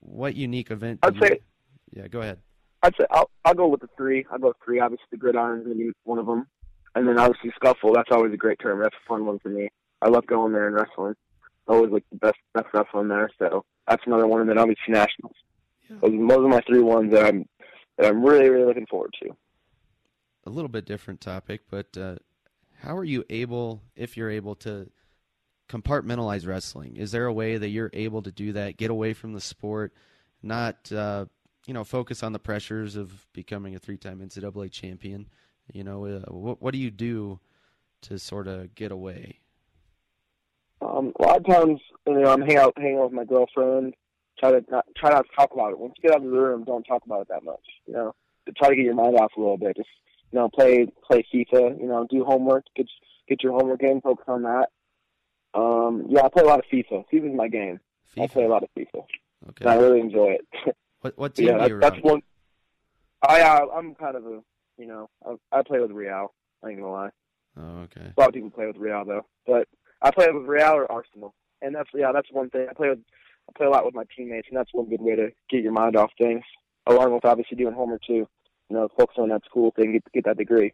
[0.00, 1.00] what unique event?
[1.02, 1.40] I'd you- say-
[1.94, 2.08] yeah.
[2.08, 2.38] Go ahead.
[2.82, 4.26] I'd say I'll I'll go with the three.
[4.30, 4.80] I'll go with three.
[4.80, 6.46] Obviously, the gridiron's to be one of them,
[6.94, 7.92] and then obviously scuffle.
[7.94, 8.80] That's always a great term.
[8.80, 9.68] That's a fun one for me.
[10.00, 11.14] I love going there and wrestling.
[11.68, 13.30] Always like the best best wrestling there.
[13.38, 14.40] So that's another one.
[14.40, 15.36] And then obviously nationals.
[16.00, 17.46] Those, those are my three ones that I'm
[17.98, 19.30] that I'm really really looking forward to.
[20.46, 22.16] a little bit different topic, but uh,
[22.82, 24.90] how are you able, if you're able to
[25.68, 26.96] compartmentalize wrestling?
[26.96, 29.92] Is there a way that you're able to do that, get away from the sport,
[30.42, 31.26] not uh,
[31.66, 35.28] you know focus on the pressures of becoming a three-time NCAA champion?
[35.72, 37.38] You know, uh, what what do you do
[38.02, 39.38] to sort of get away?
[40.80, 43.94] Um, a lot of times, you know, I'm hanging out, hanging out with my girlfriend.
[44.42, 45.78] Try to not, try not to talk about it.
[45.78, 47.62] Once you get out of the room, don't talk about it that much.
[47.86, 48.14] You know,
[48.56, 49.76] try to get your mind off a little bit.
[49.76, 49.88] Just
[50.32, 51.80] you know, play play FIFA.
[51.80, 52.64] You know, do homework.
[52.74, 52.86] Get
[53.28, 54.00] get your homework in.
[54.00, 54.68] Focus on that.
[55.54, 57.04] Um, yeah, I play a lot of FIFA.
[57.12, 57.78] FIFA's my game.
[58.18, 59.04] I play a lot of FIFA.
[59.50, 59.64] Okay.
[59.64, 60.76] I really enjoy it.
[61.02, 62.22] What what team yeah, do that, you that's one.
[63.26, 64.40] I uh, I'm kind of a
[64.78, 66.32] you know I, I play with Real.
[66.62, 67.10] I ain't gonna lie.
[67.56, 68.12] Oh, okay.
[68.16, 69.66] A lot of people play with Real though, but
[70.00, 72.68] I play with Real or Arsenal, and that's yeah, that's one thing.
[72.70, 73.00] I play with
[73.48, 75.72] I play a lot with my teammates, and that's one good way to get your
[75.72, 76.42] mind off things,
[76.86, 78.26] along with obviously doing homework too.
[78.70, 80.72] You know, focus on that school thing, get get that degree.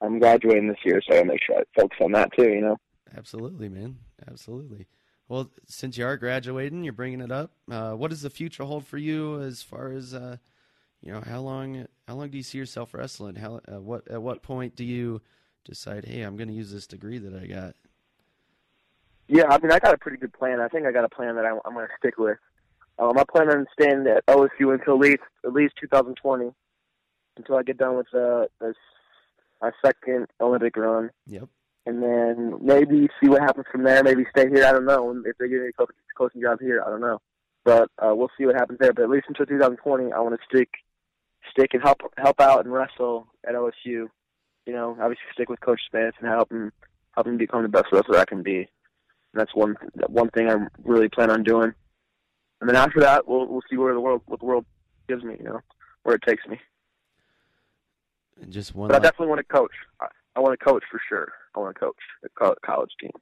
[0.00, 2.50] I'm graduating this year, so I make sure I focus on that too.
[2.50, 2.76] You know.
[3.16, 3.98] Absolutely, man.
[4.28, 4.86] Absolutely.
[5.28, 7.52] Well, since you are graduating, you're bringing it up.
[7.70, 10.38] Uh, what does the future hold for you as far as uh,
[11.02, 11.20] you know?
[11.20, 11.86] How long?
[12.06, 13.36] How long do you see yourself wrestling?
[13.36, 13.60] How?
[13.70, 14.08] Uh, what?
[14.08, 15.20] At what point do you
[15.64, 16.06] decide?
[16.06, 17.74] Hey, I'm going to use this degree that I got.
[19.28, 20.60] Yeah, I mean, I got a pretty good plan.
[20.60, 22.38] I think I got a plan that I, I'm going to stick with.
[22.98, 26.50] Um, I plan on staying at OSU until at least at least 2020,
[27.36, 28.74] until I get done with uh, this
[29.62, 31.10] my second Olympic run.
[31.26, 31.48] Yep.
[31.86, 34.02] and then maybe see what happens from there.
[34.02, 34.64] Maybe stay here.
[34.64, 36.82] I don't know if they get any coaching, coaching job here.
[36.84, 37.20] I don't know,
[37.64, 38.92] but uh, we'll see what happens there.
[38.92, 40.70] But at least until 2020, I want to stick
[41.50, 43.72] stick and help help out and wrestle at OSU.
[43.84, 46.72] You know, obviously stick with Coach Spence and help him
[47.14, 48.68] help him become the best wrestler I can be.
[49.32, 49.76] And that's one
[50.08, 51.72] one thing I really plan on doing.
[52.60, 54.64] And then after that, we'll we'll see where the world what the world
[55.08, 55.36] gives me.
[55.38, 55.60] You know,
[56.02, 56.58] where it takes me.
[58.40, 58.88] And just one.
[58.88, 59.72] But I definitely want to coach.
[60.00, 60.06] I,
[60.36, 61.32] I want to coach for sure.
[61.54, 63.12] I want to coach a college team.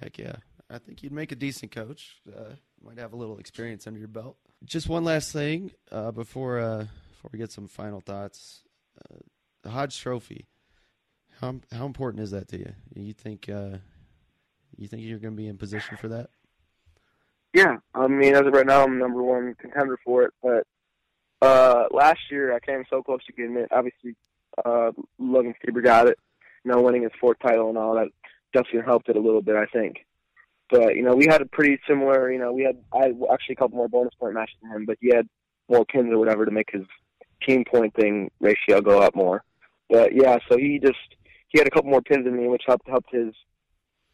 [0.00, 0.36] Heck yeah.
[0.70, 2.16] I think you'd make a decent coach.
[2.28, 4.36] Uh, might have a little experience under your belt.
[4.64, 8.62] Just one last thing uh, before uh, before we get some final thoughts.
[8.98, 9.18] Uh,
[9.62, 10.46] the Hodge Trophy.
[11.40, 12.72] How how important is that to you?
[12.94, 13.78] You think uh,
[14.78, 16.30] you think you're going to be in position for that?
[17.52, 20.34] Yeah, I mean, as of right now, I'm number one contender for it.
[20.42, 20.66] But
[21.40, 23.68] uh, last year, I came so close to getting it.
[23.70, 24.16] Obviously,
[24.64, 26.18] uh, Logan Stieber got it.
[26.64, 28.08] You know, winning his fourth title and all that
[28.52, 30.06] definitely helped it a little bit, I think.
[30.70, 32.32] But you know, we had a pretty similar.
[32.32, 34.96] You know, we had I actually a couple more bonus point matches than him, but
[35.00, 35.28] he had
[35.68, 36.86] more pins or whatever to make his
[37.46, 39.44] team point thing ratio go up more.
[39.90, 40.98] But yeah, so he just
[41.48, 43.34] he had a couple more pins than me, which helped helped his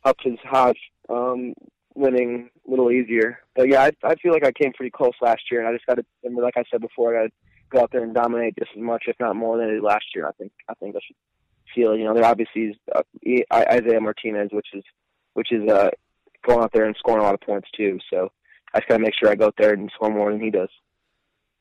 [0.04, 0.78] helped his Hodge
[1.08, 1.54] um,
[1.94, 3.40] winning a little easier.
[3.54, 5.86] But yeah, I, I feel like I came pretty close last year, and I just
[5.86, 6.04] got to,
[6.40, 7.32] like I said before, I got to
[7.70, 10.06] go out there and dominate just as much, if not more, than I did last
[10.14, 10.26] year.
[10.26, 11.16] I think I think I should
[11.74, 11.96] feel.
[11.96, 13.02] You know, there obviously is uh,
[13.52, 14.84] Isaiah Martinez, which is
[15.34, 15.90] which is uh,
[16.46, 17.98] going out there and scoring a lot of points too.
[18.12, 18.30] So
[18.74, 20.50] I just got to make sure I go out there and score more than he
[20.50, 20.68] does.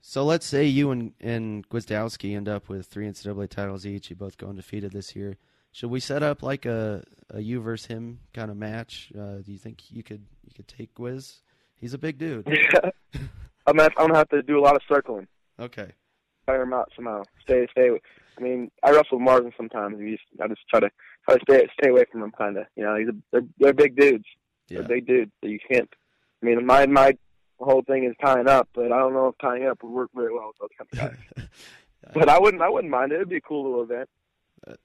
[0.01, 4.09] So let's say you and and Gwiazdowski end up with three NCAA titles each.
[4.09, 5.37] You both go undefeated this year.
[5.79, 9.13] Should we set up like a, a you versus him kind of match?
[9.17, 11.37] Uh, do you think you could you could take Gwiz?
[11.77, 12.45] He's a big dude.
[12.73, 13.21] Yeah.
[13.65, 15.27] I'm gonna, I'm gonna have to do a lot of circling.
[15.57, 15.93] Okay.
[16.45, 17.23] Fire him out somehow.
[17.43, 17.91] Stay stay.
[18.37, 19.97] I mean, I wrestle with Marvin sometimes.
[19.99, 20.91] Just, I just try to
[21.23, 22.65] try to stay stay away from him, kind of.
[22.75, 24.25] You know, he's a, they're they're big dudes.
[24.67, 24.79] Yeah.
[24.79, 25.31] They're big dudes.
[25.41, 25.89] So you can't.
[26.43, 27.17] I mean, my my
[27.57, 30.33] whole thing is tying up, but I don't know if tying up would work very
[30.33, 31.47] well with those kind of guys.
[32.13, 33.15] but I wouldn't I wouldn't mind it.
[33.15, 34.09] It'd be a cool little event.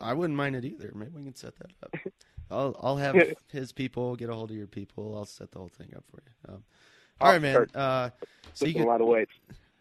[0.00, 0.92] I wouldn't mind it either.
[0.94, 1.94] Maybe we can set that up.
[2.50, 3.16] I'll I'll have
[3.50, 5.16] his people get a hold of your people.
[5.16, 6.54] I'll set the whole thing up for you.
[6.54, 6.64] Um,
[7.20, 7.66] all right, man.
[7.74, 8.10] Uh,
[8.52, 9.32] so you can, a lot of weights.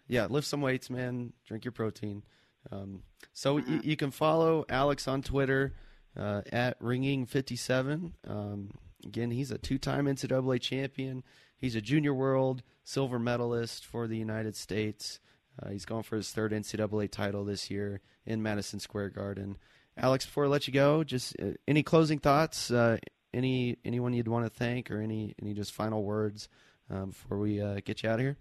[0.07, 1.33] Yeah, lift some weights, man.
[1.47, 2.23] Drink your protein.
[2.71, 3.75] Um, so mm-hmm.
[3.75, 5.73] y- you can follow Alex on Twitter
[6.17, 8.11] uh, at ringing57.
[8.27, 8.71] Um,
[9.05, 11.23] again, he's a two-time NCAA champion.
[11.57, 15.19] He's a junior world silver medalist for the United States.
[15.61, 19.57] Uh, he's going for his third NCAA title this year in Madison Square Garden.
[19.97, 22.71] Alex, before I let you go, just uh, any closing thoughts?
[22.71, 22.97] Uh,
[23.33, 26.49] any anyone you'd want to thank, or any any just final words
[26.89, 28.37] um, before we uh, get you out of here?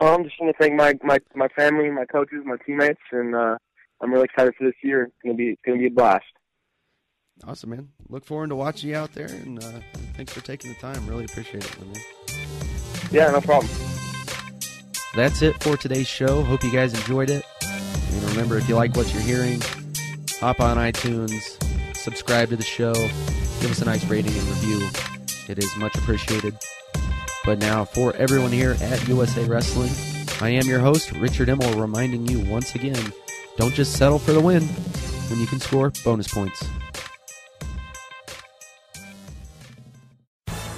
[0.00, 3.00] Well, I'm um, just want to thank my, my my family, my coaches, my teammates,
[3.12, 3.56] and uh,
[4.00, 5.04] I'm really excited for this year.
[5.04, 6.24] It's gonna be it's gonna be a blast.
[7.44, 7.88] Awesome, man.
[8.08, 9.80] Look forward to watching you out there, and uh,
[10.14, 11.06] thanks for taking the time.
[11.06, 11.96] Really appreciate it, man.
[13.10, 13.70] Yeah, no problem.
[15.16, 16.42] That's it for today's show.
[16.42, 17.44] Hope you guys enjoyed it.
[17.62, 19.60] And remember, if you like what you're hearing,
[20.38, 21.62] hop on iTunes,
[21.96, 22.92] subscribe to the show,
[23.60, 24.88] give us a nice rating and review.
[25.48, 26.56] It is much appreciated.
[27.44, 29.90] But now, for everyone here at USA Wrestling,
[30.40, 33.12] I am your host, Richard Immel, reminding you once again
[33.56, 34.62] don't just settle for the win
[35.30, 36.64] when you can score bonus points.